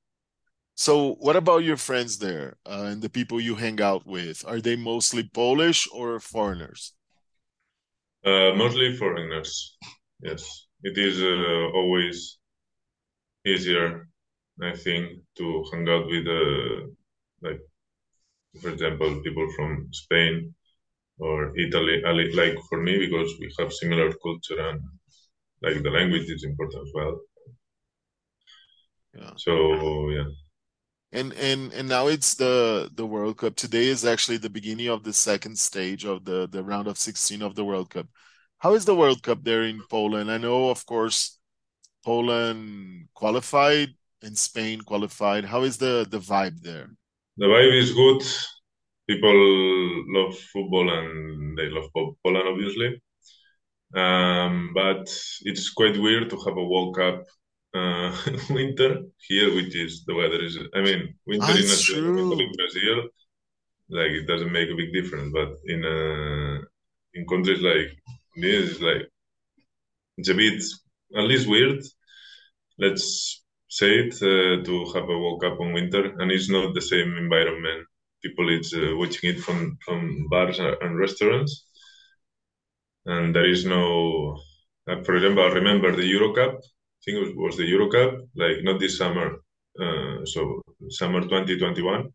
So 0.79 1.15
what 1.15 1.35
about 1.35 1.63
your 1.65 1.75
friends 1.75 2.19
there, 2.19 2.57
uh, 2.65 2.85
and 2.91 3.01
the 3.01 3.09
people 3.09 3.41
you 3.41 3.55
hang 3.55 3.81
out 3.81 4.05
with? 4.05 4.45
Are 4.47 4.61
they 4.61 4.75
mostly 4.77 5.23
Polish 5.23 5.87
or 5.91 6.19
foreigners? 6.19 6.93
Uh, 8.23 8.53
mostly 8.55 8.95
foreigners. 8.95 9.77
Yes, 10.21 10.67
it 10.83 10.97
is 10.97 11.21
uh, 11.21 11.71
always 11.79 12.37
easier, 13.45 14.07
I 14.61 14.75
think, 14.75 15.21
to 15.37 15.65
hang 15.71 15.89
out 15.89 16.05
with, 16.05 16.27
uh, 16.27 16.87
like, 17.41 17.61
for 18.61 18.69
example, 18.69 19.21
people 19.23 19.47
from 19.55 19.87
Spain 19.91 20.53
or 21.19 21.57
Italy. 21.57 22.01
Like 22.35 22.57
for 22.69 22.81
me, 22.83 22.99
because 22.99 23.33
we 23.39 23.51
have 23.59 23.73
similar 23.73 24.11
culture 24.23 24.59
and 24.69 24.79
like 25.63 25.81
the 25.83 25.89
language 25.89 26.29
is 26.29 26.43
important 26.43 26.83
as 26.87 26.91
well. 26.93 27.19
Yeah. 29.13 29.33
So 29.37 30.09
yeah, 30.09 30.29
And 31.11 31.33
and 31.33 31.71
and 31.73 31.87
now 31.89 32.07
it's 32.07 32.35
the 32.35 32.89
the 32.93 33.05
World 33.05 33.37
Cup. 33.37 33.55
Today 33.55 33.85
is 33.87 34.05
actually 34.05 34.37
the 34.37 34.49
beginning 34.49 34.87
of 34.89 35.03
the 35.03 35.13
second 35.13 35.57
stage 35.57 36.05
of 36.05 36.25
the 36.25 36.47
the 36.47 36.63
round 36.63 36.87
of 36.87 36.97
16 36.97 37.41
of 37.41 37.55
the 37.55 37.65
World 37.65 37.89
Cup. 37.89 38.07
How 38.59 38.73
is 38.73 38.85
the 38.85 38.95
World 38.95 39.23
Cup 39.23 39.43
there 39.43 39.63
in 39.63 39.81
Poland? 39.89 40.31
I 40.31 40.37
know, 40.37 40.69
of 40.69 40.85
course, 40.85 41.39
Poland 42.05 43.09
qualified 43.13 43.89
and 44.21 44.37
Spain 44.37 44.81
qualified. 44.81 45.45
How 45.45 45.63
is 45.63 45.77
the 45.77 46.05
the 46.09 46.19
vibe 46.19 46.61
there? 46.61 46.89
the 47.37 47.45
vibe 47.47 47.73
is 47.81 47.93
good. 47.93 48.23
People 49.09 49.37
love 50.13 50.37
football 50.37 50.89
and 50.89 51.57
they 51.57 51.69
love 51.69 51.89
Poland, 51.93 52.47
obviously. 52.47 53.01
Um, 53.95 54.71
but 54.73 55.07
it's 55.43 55.69
quite 55.71 55.97
weird 55.97 56.29
to 56.29 56.37
have 56.45 56.57
a 56.57 56.63
World 56.63 56.95
Cup 56.95 57.23
uh, 57.75 58.15
winter 58.49 59.03
here, 59.27 59.53
which 59.55 59.75
is 59.75 60.05
the 60.05 60.15
weather 60.15 60.41
is. 60.43 60.57
I 60.73 60.81
mean, 60.81 61.15
winter 61.25 61.45
Ah, 61.47 61.57
in, 61.57 61.63
Australia, 61.63 62.23
in. 62.43 62.51
Brazil, 62.57 62.97
like 63.89 64.11
it 64.11 64.27
doesn't 64.27 64.51
make 64.51 64.69
a 64.69 64.75
big 64.75 64.93
difference. 64.93 65.31
But 65.33 65.51
in 65.65 65.85
uh, 65.85 66.61
in 67.13 67.27
countries 67.27 67.61
like 67.61 67.89
this, 68.35 68.71
it's 68.71 68.81
like 68.81 69.03
it's 70.17 70.29
a 70.29 70.33
bit 70.33 70.61
at 71.15 71.23
least 71.25 71.47
weird. 71.47 71.83
Let's 72.79 73.43
say 73.69 73.91
it 73.99 74.13
uh, 74.15 74.63
to 74.63 74.85
have 74.93 75.09
a 75.09 75.19
World 75.19 75.41
Cup 75.41 75.59
on 75.59 75.73
winter, 75.73 76.03
and 76.19 76.31
it's 76.31 76.49
not 76.49 76.73
the 76.73 76.81
same 76.81 77.15
environment. 77.17 77.87
People 78.23 78.49
is 78.49 78.73
uh, 78.73 78.95
watching 78.97 79.29
it 79.31 79.39
from 79.39 79.77
from 79.85 80.27
bars 80.29 80.59
and 80.59 80.97
restaurants 80.99 81.65
and 83.05 83.35
there 83.35 83.49
is 83.49 83.65
no 83.65 84.37
like 84.87 85.05
for 85.05 85.15
example 85.15 85.43
i 85.43 85.47
remember 85.59 85.95
the 85.95 86.05
euro 86.05 86.33
cup 86.33 86.59
think 87.07 87.17
it 87.17 87.25
was, 87.25 87.33
was 87.35 87.57
the 87.57 87.65
euro 87.65 87.89
cup 87.89 88.11
like 88.35 88.57
not 88.61 88.79
this 88.79 88.97
summer 88.97 89.37
uh, 89.81 90.25
so 90.25 90.61
summer 90.89 91.21
2021 91.21 92.11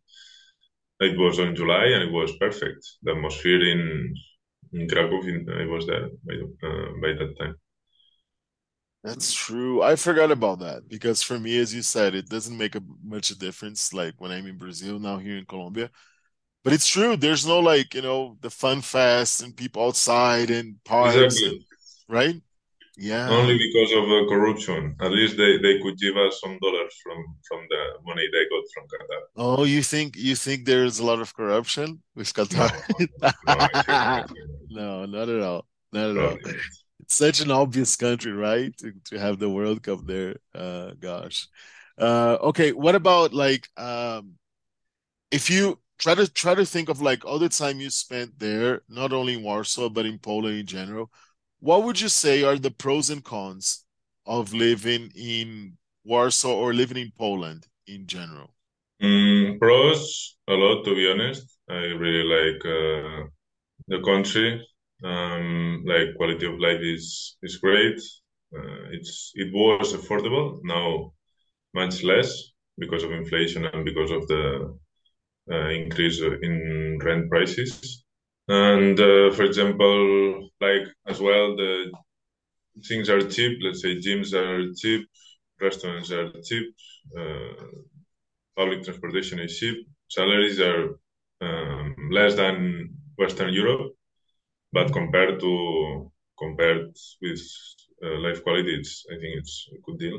it 1.02 1.18
was 1.18 1.38
on 1.38 1.54
July 1.54 1.86
and 1.86 2.02
it 2.02 2.12
was 2.12 2.36
perfect. 2.36 2.86
The 3.02 3.12
atmosphere 3.12 3.62
in 3.62 4.14
in 4.72 4.88
Krakow, 4.88 5.18
I 5.18 5.66
was 5.66 5.86
there 5.86 6.08
by, 6.24 6.34
uh, 6.34 6.88
by 7.02 7.12
that 7.18 7.34
time. 7.38 7.56
That's 9.04 9.34
true. 9.34 9.82
I 9.82 9.96
forgot 9.96 10.30
about 10.30 10.60
that 10.60 10.88
because 10.88 11.22
for 11.22 11.38
me, 11.38 11.58
as 11.58 11.74
you 11.74 11.82
said, 11.82 12.14
it 12.14 12.28
doesn't 12.28 12.56
make 12.56 12.74
a 12.74 12.82
much 13.04 13.30
a 13.30 13.38
difference. 13.38 13.92
Like 13.92 14.14
when 14.18 14.30
I'm 14.30 14.46
in 14.46 14.56
Brazil 14.56 14.98
now, 14.98 15.18
here 15.18 15.36
in 15.36 15.44
Colombia, 15.44 15.90
but 16.62 16.72
it's 16.72 16.86
true. 16.86 17.16
There's 17.16 17.46
no 17.46 17.58
like 17.58 17.94
you 17.94 18.02
know 18.02 18.38
the 18.40 18.50
fun 18.50 18.80
fest 18.80 19.42
and 19.42 19.56
people 19.56 19.84
outside 19.84 20.50
and 20.50 20.82
parties, 20.84 21.20
exactly. 21.20 21.48
and, 21.48 21.64
right? 22.08 22.42
Yeah. 22.96 23.28
Only 23.30 23.56
because 23.56 23.92
of 23.92 24.04
uh, 24.04 24.28
corruption. 24.28 24.96
At 25.00 25.12
least 25.12 25.36
they, 25.36 25.56
they 25.58 25.80
could 25.80 25.98
give 25.98 26.16
us 26.16 26.40
some 26.40 26.58
dollars 26.60 26.94
from 27.02 27.24
from 27.48 27.60
the 27.70 27.82
money 28.04 28.28
they 28.30 28.44
got 28.50 28.64
from 28.74 28.84
Qatar. 28.84 29.20
Oh, 29.36 29.64
you 29.64 29.82
think 29.82 30.16
you 30.16 30.36
think 30.36 30.66
there's 30.66 30.98
a 30.98 31.04
lot 31.04 31.20
of 31.20 31.34
corruption 31.34 32.02
with 32.14 32.32
Qatar? 32.32 32.70
No, 33.48 34.24
no, 34.70 35.06
not 35.06 35.28
at 35.28 35.40
all. 35.40 35.66
Not 35.92 36.10
at 36.10 36.18
all. 36.18 36.38
It's 37.00 37.16
such 37.16 37.40
an 37.40 37.50
obvious 37.50 37.96
country, 37.96 38.32
right? 38.32 38.76
To, 38.78 38.92
to 39.06 39.18
have 39.18 39.38
the 39.38 39.48
World 39.48 39.82
Cup 39.82 40.00
there. 40.06 40.36
Uh, 40.54 40.92
gosh. 41.00 41.48
Uh, 41.98 42.36
okay. 42.42 42.72
What 42.72 42.94
about 42.94 43.32
like 43.32 43.68
um, 43.78 44.32
if 45.30 45.48
you 45.48 45.78
try 45.98 46.14
to 46.14 46.30
try 46.30 46.54
to 46.54 46.66
think 46.66 46.90
of 46.90 47.00
like 47.00 47.24
all 47.24 47.38
the 47.38 47.48
time 47.48 47.80
you 47.80 47.88
spent 47.88 48.38
there, 48.38 48.82
not 48.90 49.14
only 49.14 49.34
in 49.34 49.42
Warsaw 49.42 49.88
but 49.88 50.04
in 50.04 50.18
Poland 50.18 50.58
in 50.58 50.66
general 50.66 51.10
what 51.62 51.84
would 51.84 52.00
you 52.00 52.08
say 52.08 52.42
are 52.42 52.58
the 52.58 52.72
pros 52.72 53.08
and 53.08 53.22
cons 53.24 53.84
of 54.26 54.52
living 54.52 55.12
in 55.14 55.78
Warsaw 56.04 56.52
or 56.52 56.74
living 56.74 56.96
in 56.98 57.12
Poland 57.16 57.68
in 57.86 58.06
general? 58.08 58.50
Mm, 59.00 59.60
pros, 59.60 60.36
a 60.48 60.54
lot 60.54 60.84
to 60.84 60.94
be 60.94 61.08
honest. 61.08 61.44
I 61.70 61.82
really 62.04 62.24
like 62.36 62.60
uh, 62.66 63.28
the 63.88 64.00
country. 64.04 64.60
Um, 65.04 65.84
like 65.86 66.16
quality 66.16 66.46
of 66.46 66.58
life 66.58 66.80
is 66.82 67.36
is 67.42 67.58
great. 67.58 67.98
Uh, 68.56 68.84
it's 68.96 69.30
it 69.36 69.52
was 69.54 69.94
affordable. 69.94 70.58
Now 70.64 71.12
much 71.74 72.02
less 72.02 72.30
because 72.78 73.04
of 73.04 73.12
inflation 73.12 73.66
and 73.66 73.84
because 73.84 74.10
of 74.10 74.26
the 74.28 74.76
uh, 75.52 75.68
increase 75.68 76.20
in 76.20 76.98
rent 77.02 77.30
prices. 77.30 78.01
And 78.48 78.98
uh, 79.00 79.30
for 79.32 79.44
example, 79.44 80.48
like 80.60 80.86
as 81.06 81.20
well, 81.20 81.56
the 81.56 81.90
things 82.88 83.08
are 83.10 83.22
cheap. 83.28 83.58
Let's 83.62 83.82
say 83.82 83.96
gyms 84.00 84.32
are 84.34 84.72
cheap, 84.74 85.08
restaurants 85.60 86.10
are 86.12 86.30
cheap, 86.42 86.66
uh, 87.18 87.66
public 88.56 88.84
transportation 88.84 89.40
is 89.40 89.58
cheap, 89.58 89.86
salaries 90.08 90.60
are 90.60 90.98
um, 91.42 91.94
less 92.12 92.34
than 92.36 92.90
Western 93.16 93.52
Europe, 93.52 93.92
but 94.72 94.92
compared 94.92 95.40
to 95.40 96.12
compared 96.38 96.94
with 97.22 97.42
uh, 98.04 98.18
life 98.20 98.42
quality, 98.44 98.74
it's 98.80 99.04
I 99.12 99.16
think 99.20 99.32
it's 99.40 99.68
a 99.76 99.80
good 99.86 99.98
deal. 99.98 100.18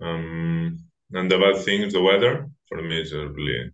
Um, 0.00 0.84
and 1.12 1.30
the 1.30 1.38
bad 1.38 1.64
thing 1.64 1.82
is 1.82 1.92
the 1.92 2.02
weather. 2.02 2.50
For 2.68 2.82
me, 2.82 3.00
it's 3.00 3.12
really 3.12 3.70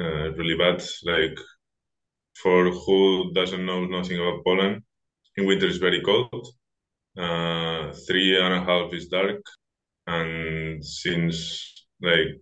uh, 0.00 0.30
really 0.32 0.56
bad. 0.56 0.82
Like 1.04 1.38
for 2.42 2.70
who 2.70 3.32
doesn't 3.34 3.64
know 3.64 3.84
nothing 3.86 4.18
about 4.18 4.44
Poland, 4.44 4.82
in 5.36 5.46
winter 5.46 5.66
it's 5.66 5.78
very 5.78 6.00
cold. 6.02 6.46
Uh, 7.16 7.92
three 8.06 8.40
and 8.40 8.54
a 8.54 8.60
half 8.60 8.92
is 8.92 9.08
dark, 9.08 9.42
and 10.06 10.84
since 10.84 11.86
like 12.00 12.40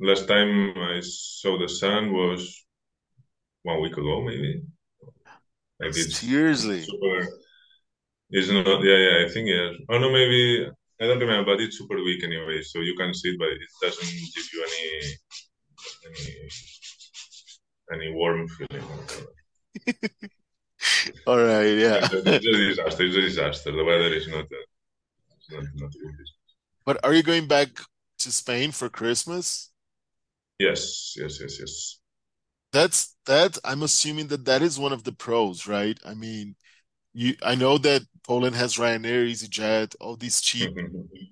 last 0.00 0.28
time 0.28 0.74
I 0.76 1.00
saw 1.02 1.58
the 1.58 1.68
sun 1.68 2.12
was 2.12 2.64
one 3.62 3.80
week 3.80 3.96
ago, 3.96 4.22
maybe. 4.22 4.62
Like 5.80 5.90
it's 5.90 6.18
seriously. 6.18 6.82
Super, 6.82 7.26
it's 8.30 8.50
not. 8.50 8.82
Yeah, 8.82 8.96
yeah. 8.96 9.26
I 9.26 9.28
think 9.28 9.48
yeah. 9.48 9.70
Oh 9.90 9.98
no, 9.98 10.12
maybe 10.12 10.68
I 11.00 11.06
don't 11.06 11.18
remember, 11.18 11.52
but 11.52 11.60
it's 11.60 11.78
super 11.78 11.96
weak 11.96 12.22
anyway. 12.22 12.62
So 12.62 12.80
you 12.80 12.94
can 12.96 13.12
see 13.14 13.30
it, 13.30 13.38
but 13.38 13.48
it 13.48 13.60
doesn't 13.80 14.08
give 14.34 14.48
you 14.52 14.64
any 14.68 14.86
any 16.06 16.46
any 17.92 18.12
warm 18.12 18.48
feeling. 18.48 18.84
All 21.26 21.38
right, 21.38 21.78
yeah. 21.78 22.08
it's, 22.10 22.14
a, 22.14 22.22
disaster. 22.22 23.04
It's 23.04 23.16
a 23.16 23.20
disaster. 23.20 23.72
The 23.72 23.84
weather 23.84 24.12
is 24.12 24.28
not, 24.28 24.44
uh, 24.44 24.56
not, 25.50 25.64
not 25.76 25.92
good. 25.92 26.14
But 26.84 27.04
are 27.04 27.14
you 27.14 27.22
going 27.22 27.46
back 27.46 27.68
to 28.18 28.32
Spain 28.32 28.72
for 28.72 28.88
Christmas? 28.88 29.70
Yes, 30.58 31.14
yes, 31.16 31.38
yes, 31.40 31.58
yes. 31.60 31.98
That's 32.72 33.16
that. 33.26 33.58
I'm 33.64 33.82
assuming 33.82 34.28
that 34.28 34.44
that 34.46 34.62
is 34.62 34.78
one 34.78 34.92
of 34.92 35.04
the 35.04 35.12
pros, 35.12 35.66
right? 35.66 35.98
I 36.04 36.14
mean, 36.14 36.56
you. 37.12 37.34
I 37.42 37.54
know 37.54 37.78
that 37.78 38.02
Poland 38.24 38.56
has 38.56 38.76
Ryanair, 38.76 39.30
EasyJet, 39.30 39.94
all 40.00 40.16
these 40.16 40.40
cheap 40.40 40.70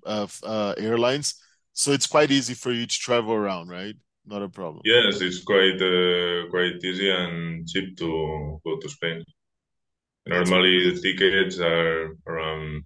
uh, 0.05 0.27
uh, 0.43 0.75
airlines, 0.77 1.35
so 1.73 1.93
it's 1.93 2.07
quite 2.07 2.31
easy 2.31 2.55
for 2.55 2.73
you 2.73 2.87
to 2.87 2.99
travel 2.99 3.33
around, 3.33 3.69
right? 3.69 3.95
Not 4.31 4.43
a 4.43 4.49
problem. 4.49 4.81
Yes, 4.85 5.21
it's 5.21 5.43
quite 5.43 5.81
uh, 5.83 6.49
quite 6.51 6.83
easy 6.85 7.11
and 7.11 7.69
cheap 7.69 7.97
to 7.99 8.61
go 8.65 8.79
to 8.81 8.89
Spain. 8.89 9.25
Normally, 10.27 10.77
the 10.91 11.01
tickets 11.01 11.59
are 11.59 12.17
around 12.27 12.85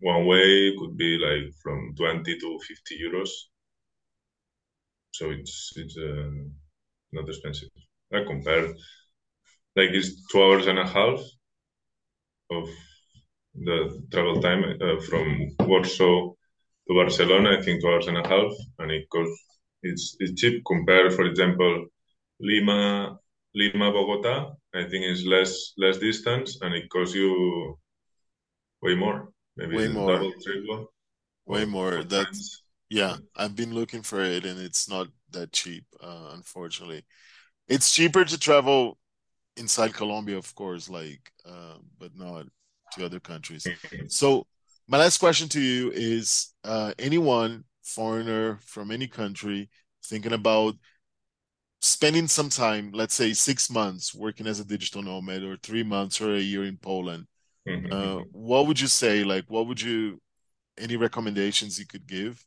one 0.00 0.26
way 0.26 0.74
could 0.78 0.96
be 0.96 1.16
like 1.26 1.52
from 1.62 1.94
twenty 1.96 2.38
to 2.38 2.58
fifty 2.68 2.94
euros. 3.04 3.30
So 5.12 5.30
it's 5.30 5.72
it's 5.76 5.96
uh, 5.96 6.30
not 7.12 7.28
expensive. 7.28 7.70
I 8.12 8.24
compare 8.26 8.66
like 9.76 9.90
it's 9.98 10.26
two 10.30 10.42
hours 10.42 10.66
and 10.66 10.78
a 10.78 10.86
half 10.86 11.20
of 12.50 12.68
the 13.54 13.78
travel 14.12 14.40
time 14.40 14.64
uh, 14.80 15.00
from 15.08 15.26
Warsaw 15.60 16.32
to 16.86 16.94
Barcelona. 16.94 17.58
I 17.58 17.62
think 17.62 17.80
two 17.80 17.88
hours 17.88 18.08
and 18.08 18.18
a 18.18 18.28
half, 18.28 18.52
and 18.80 18.90
it 18.90 19.08
costs 19.10 19.53
it's, 19.84 20.16
it's 20.18 20.40
cheap 20.40 20.62
compared, 20.66 21.12
for 21.12 21.24
example, 21.24 21.86
Lima, 22.40 23.18
Lima, 23.54 23.92
Bogota. 23.92 24.52
I 24.74 24.82
think 24.82 25.04
it's 25.04 25.24
less 25.24 25.72
less 25.78 25.98
distance 25.98 26.58
and 26.62 26.74
it 26.74 26.88
costs 26.90 27.14
you 27.14 27.78
way 28.82 28.94
more, 28.94 29.28
maybe 29.56 29.76
way 29.76 29.88
more. 29.88 30.12
double, 30.12 30.32
triple. 30.42 30.92
Way 31.46 31.64
more. 31.64 32.02
That's 32.02 32.62
yeah. 32.90 33.16
I've 33.36 33.54
been 33.54 33.74
looking 33.74 34.02
for 34.02 34.22
it 34.22 34.44
and 34.44 34.58
it's 34.60 34.88
not 34.88 35.08
that 35.30 35.52
cheap, 35.52 35.84
uh, 36.02 36.30
unfortunately. 36.32 37.04
It's 37.68 37.94
cheaper 37.94 38.24
to 38.24 38.38
travel 38.38 38.98
inside 39.56 39.94
Colombia, 39.94 40.36
of 40.36 40.54
course, 40.54 40.90
like, 40.90 41.32
uh, 41.46 41.78
but 41.98 42.16
not 42.16 42.46
to 42.92 43.04
other 43.04 43.20
countries. 43.20 43.66
so 44.08 44.46
my 44.88 44.98
last 44.98 45.18
question 45.18 45.48
to 45.50 45.60
you 45.60 45.92
is: 45.92 46.52
uh, 46.64 46.92
anyone 46.98 47.64
foreigner 47.84 48.58
from 48.64 48.90
any 48.90 49.06
country 49.06 49.68
thinking 50.02 50.32
about 50.32 50.74
spending 51.80 52.26
some 52.26 52.48
time, 52.48 52.90
let's 52.92 53.14
say 53.14 53.32
six 53.32 53.70
months 53.70 54.14
working 54.14 54.46
as 54.46 54.58
a 54.58 54.64
digital 54.64 55.02
nomad 55.02 55.42
or 55.42 55.56
three 55.56 55.82
months 55.82 56.20
or 56.20 56.34
a 56.34 56.40
year 56.40 56.64
in 56.64 56.78
Poland, 56.78 57.26
mm-hmm. 57.68 57.92
uh, 57.92 58.22
what 58.32 58.66
would 58.66 58.80
you 58.80 58.86
say? 58.86 59.22
Like, 59.22 59.44
what 59.48 59.66
would 59.66 59.80
you, 59.80 60.20
any 60.78 60.96
recommendations 60.96 61.78
you 61.78 61.86
could 61.86 62.06
give? 62.06 62.44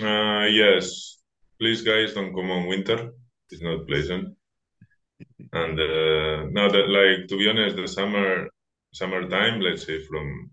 Uh, 0.00 0.46
yes. 0.46 1.18
Please, 1.60 1.82
guys, 1.82 2.14
don't 2.14 2.34
come 2.34 2.50
on 2.50 2.66
winter. 2.66 3.10
It's 3.50 3.62
not 3.62 3.86
pleasant. 3.86 4.36
and 5.52 5.78
uh, 5.78 6.46
now 6.50 6.68
that, 6.68 6.88
like, 6.88 7.28
to 7.28 7.38
be 7.38 7.48
honest, 7.48 7.76
the 7.76 7.86
summer, 7.86 8.48
summertime, 8.92 9.60
let's 9.60 9.86
say 9.86 10.02
from 10.04 10.50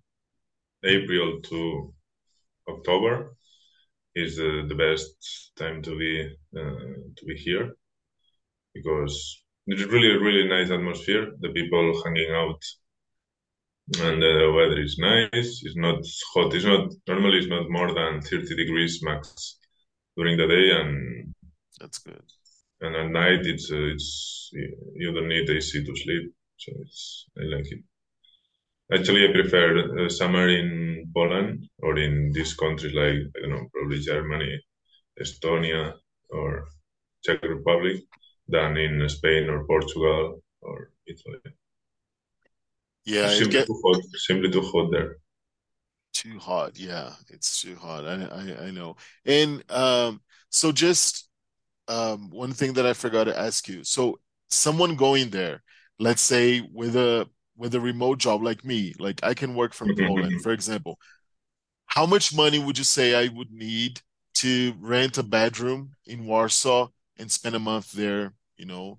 April 0.83 1.41
to 1.41 1.93
October 2.73 3.35
is 4.15 4.37
the, 4.37 4.65
the 4.67 4.75
best 4.75 5.51
time 5.55 5.81
to 5.81 5.97
be 5.97 6.13
uh, 6.55 6.85
to 7.17 7.25
be 7.25 7.35
here 7.35 7.75
because 8.73 9.13
it's 9.67 9.83
really 9.83 10.17
really 10.25 10.47
nice 10.47 10.71
atmosphere. 10.71 11.31
The 11.39 11.49
people 11.49 12.01
hanging 12.03 12.31
out 12.31 12.61
and 13.99 14.21
the 14.21 14.53
weather 14.55 14.79
is 14.79 14.97
nice. 14.97 15.61
It's 15.63 15.75
not 15.75 15.99
hot. 16.33 16.53
It's 16.53 16.65
not 16.65 16.91
normally. 17.07 17.39
It's 17.39 17.49
not 17.49 17.69
more 17.69 17.93
than 17.93 18.21
thirty 18.21 18.55
degrees 18.55 19.01
max 19.03 19.57
during 20.15 20.37
the 20.37 20.47
day, 20.47 20.71
and 20.79 21.33
that's 21.79 21.97
good. 21.97 22.23
And 22.79 22.95
at 22.95 23.09
night, 23.09 23.45
it's 23.45 23.71
uh, 23.71 23.93
it's 23.93 24.49
you 24.53 25.11
don't 25.13 25.27
need 25.27 25.49
AC 25.49 25.83
to 25.83 25.95
sleep, 25.95 26.33
so 26.57 26.71
it's 26.81 27.25
I 27.37 27.43
like 27.43 27.71
it. 27.71 27.83
Actually, 28.93 29.27
I 29.27 29.31
prefer 29.31 30.05
uh, 30.05 30.09
summer 30.09 30.49
in 30.49 31.09
Poland 31.15 31.69
or 31.79 31.97
in 31.97 32.31
these 32.33 32.53
countries 32.53 32.93
like 32.93 33.15
I 33.35 33.41
don't 33.41 33.51
know, 33.51 33.67
probably 33.73 33.99
Germany, 33.99 34.59
Estonia, 35.21 35.93
or 36.29 36.67
Czech 37.23 37.41
Republic 37.43 38.03
than 38.47 38.77
in 38.77 39.07
Spain 39.07 39.49
or 39.49 39.65
Portugal 39.65 40.43
or 40.61 40.91
Italy. 41.07 41.39
Yeah, 43.05 43.27
it's 43.27 43.37
simply, 43.37 43.59
get... 43.59 43.67
too 43.67 43.81
hot, 43.83 44.03
simply 44.15 44.51
too 44.51 44.61
hot 44.61 44.91
there. 44.91 45.17
Too 46.13 46.37
hot, 46.37 46.77
yeah, 46.77 47.13
it's 47.29 47.61
too 47.61 47.75
hot. 47.75 48.05
I 48.05 48.25
I, 48.25 48.67
I 48.67 48.71
know. 48.71 48.97
And 49.25 49.63
um, 49.71 50.21
so 50.49 50.71
just 50.71 51.29
um, 51.87 52.29
one 52.29 52.51
thing 52.51 52.73
that 52.73 52.85
I 52.85 52.93
forgot 52.93 53.25
to 53.25 53.39
ask 53.39 53.67
you. 53.67 53.83
So 53.83 54.19
someone 54.49 54.95
going 54.95 55.29
there, 55.29 55.63
let's 55.97 56.21
say 56.21 56.61
with 56.61 56.95
a 56.95 57.27
with 57.61 57.75
a 57.75 57.79
remote 57.79 58.17
job 58.17 58.41
like 58.41 58.65
me, 58.65 58.95
like 58.97 59.19
I 59.23 59.35
can 59.35 59.53
work 59.53 59.73
from 59.75 59.95
Poland, 59.95 60.41
for 60.41 60.51
example. 60.51 60.97
How 61.85 62.07
much 62.07 62.33
money 62.33 62.57
would 62.57 62.77
you 62.79 62.83
say 62.83 63.13
I 63.13 63.27
would 63.27 63.51
need 63.51 64.01
to 64.41 64.73
rent 64.79 65.19
a 65.19 65.23
bedroom 65.23 65.91
in 66.07 66.25
Warsaw 66.25 66.87
and 67.19 67.31
spend 67.31 67.55
a 67.55 67.59
month 67.59 67.91
there? 67.91 68.33
You 68.57 68.65
know, 68.65 68.97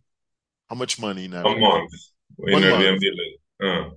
how 0.69 0.77
much 0.77 1.01
money 1.01 1.27
now? 1.27 1.45
A 1.45 1.59
month 1.59 1.91
in 2.39 2.53
One 2.53 2.69
month. 2.71 3.03
Uh. 3.61 3.91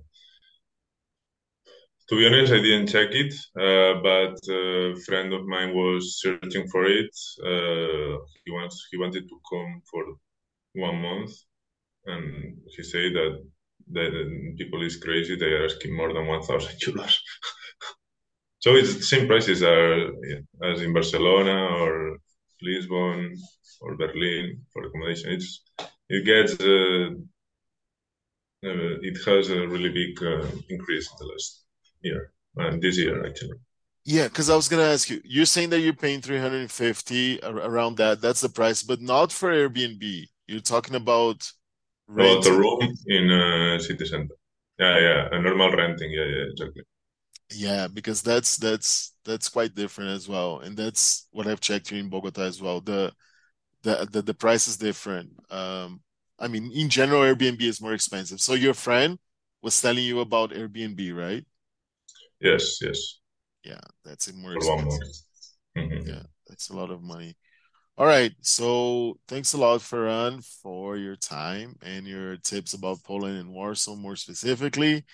To 2.08 2.16
be 2.16 2.26
honest, 2.26 2.52
I 2.52 2.60
didn't 2.60 2.88
check 2.88 3.10
it, 3.12 3.32
uh, 3.66 4.00
but 4.02 4.36
a 4.52 4.96
friend 5.06 5.32
of 5.32 5.46
mine 5.46 5.74
was 5.74 6.20
searching 6.20 6.66
for 6.72 6.84
it. 6.86 7.14
Uh, 7.50 8.18
he 8.44 8.50
wants 8.50 8.76
he 8.90 8.96
wanted 8.98 9.24
to 9.28 9.36
come 9.50 9.82
for 9.90 10.02
one 10.74 10.98
month, 11.02 11.32
and 12.06 12.58
he 12.74 12.82
said 12.82 13.12
that 13.14 13.32
that 13.92 14.54
people 14.58 14.82
is 14.82 14.96
crazy. 14.96 15.36
They 15.36 15.52
are 15.52 15.64
asking 15.64 15.96
more 15.96 16.12
than 16.12 16.26
one 16.26 16.42
thousand 16.42 16.78
euros. 16.80 17.14
so 18.58 18.74
it's 18.74 18.94
the 18.96 19.02
same 19.02 19.26
prices 19.26 19.62
are 19.62 20.10
as 20.64 20.82
in 20.82 20.92
Barcelona 20.92 21.56
or 21.82 22.18
Lisbon 22.62 23.36
or 23.80 23.96
Berlin 23.96 24.60
for 24.72 24.84
accommodation. 24.84 25.32
It's 25.32 25.62
it 26.08 26.24
gets 26.24 26.52
uh, 26.60 27.10
uh, 28.64 28.94
it 29.02 29.16
has 29.26 29.50
a 29.50 29.68
really 29.68 29.90
big 29.90 30.22
uh, 30.22 30.46
increase 30.68 31.10
in 31.10 31.16
the 31.18 31.26
last 31.32 31.64
year 32.02 32.32
and 32.56 32.82
this 32.82 32.98
year 32.98 33.24
actually. 33.26 33.58
Yeah, 34.04 34.28
because 34.28 34.48
I 34.50 34.56
was 34.56 34.68
gonna 34.68 34.84
ask 34.84 35.10
you, 35.10 35.20
you're 35.24 35.46
saying 35.46 35.70
that 35.70 35.80
you're 35.80 35.92
paying 35.92 36.20
350 36.20 37.40
around 37.42 37.96
that. 37.96 38.20
That's 38.20 38.40
the 38.40 38.48
price, 38.48 38.82
but 38.82 39.00
not 39.00 39.32
for 39.32 39.50
Airbnb. 39.50 40.26
You're 40.46 40.60
talking 40.60 40.94
about 40.94 41.50
About 42.08 42.42
the 42.42 42.52
room 42.52 42.94
in 43.06 43.30
uh, 43.30 43.78
city 43.78 44.04
center. 44.06 44.34
Yeah, 44.78 44.98
yeah, 44.98 45.28
a 45.32 45.40
normal 45.40 45.70
renting. 45.72 46.10
Yeah, 46.10 46.24
yeah, 46.24 46.44
exactly. 46.50 46.82
Yeah, 47.52 47.86
because 47.88 48.22
that's 48.22 48.56
that's 48.56 49.14
that's 49.24 49.48
quite 49.48 49.74
different 49.74 50.10
as 50.10 50.28
well, 50.28 50.58
and 50.60 50.76
that's 50.76 51.28
what 51.30 51.46
I've 51.46 51.60
checked 51.60 51.88
here 51.90 52.00
in 52.00 52.08
Bogota 52.10 52.42
as 52.42 52.60
well. 52.60 52.80
The 52.80 53.12
the 53.82 54.08
the, 54.10 54.22
the 54.22 54.34
price 54.34 54.68
is 54.68 54.76
different. 54.78 55.30
Um, 55.50 56.02
I 56.38 56.48
mean, 56.48 56.72
in 56.72 56.90
general, 56.90 57.22
Airbnb 57.22 57.62
is 57.62 57.80
more 57.82 57.94
expensive. 57.94 58.40
So 58.40 58.54
your 58.54 58.74
friend 58.74 59.18
was 59.62 59.80
telling 59.80 60.04
you 60.04 60.20
about 60.20 60.52
Airbnb, 60.52 61.14
right? 61.16 61.46
Yes, 62.40 62.80
yes, 62.80 63.20
Yeah, 63.64 63.80
that's 64.04 64.32
more 64.32 64.54
for 64.54 64.62
expensive. 64.62 64.86
month. 64.86 65.22
Mhm. 65.76 66.06
Yeah, 66.06 66.22
that's 66.48 66.70
a 66.70 66.76
lot 66.76 66.90
of 66.90 67.02
money. 67.02 67.36
All 67.98 68.06
right, 68.06 68.32
so 68.42 69.16
thanks 69.26 69.54
a 69.54 69.56
lot, 69.56 69.80
Ferran, 69.80 70.44
for 70.62 70.98
your 70.98 71.16
time 71.16 71.76
and 71.80 72.06
your 72.06 72.36
tips 72.36 72.74
about 72.74 73.02
Poland 73.02 73.38
and 73.38 73.54
Warsaw 73.54 73.96
more 73.96 74.16
specifically. 74.16 75.04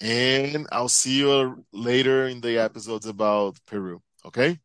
And 0.00 0.66
I'll 0.72 0.88
see 0.88 1.18
you 1.18 1.64
later 1.72 2.26
in 2.28 2.40
the 2.40 2.58
episodes 2.58 3.04
about 3.04 3.58
Peru. 3.66 4.00
Okay? 4.24 4.58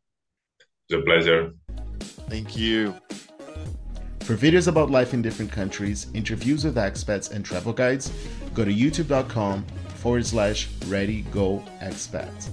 It's 0.88 0.94
a 0.94 1.02
pleasure. 1.02 1.52
Thank 2.30 2.56
you. 2.56 2.96
For 4.22 4.38
videos 4.38 4.70
about 4.70 4.90
life 4.90 5.14
in 5.14 5.22
different 5.22 5.52
countries, 5.52 6.08
interviews 6.14 6.64
with 6.64 6.78
expats, 6.78 7.30
and 7.30 7.44
travel 7.44 7.74
guides, 7.74 8.12
go 8.54 8.64
to 8.64 8.72
youtube.com 8.72 9.66
forward 9.96 10.26
slash 10.26 10.70
ready 10.88 11.24
go 11.32 11.62
expat. 11.82 12.50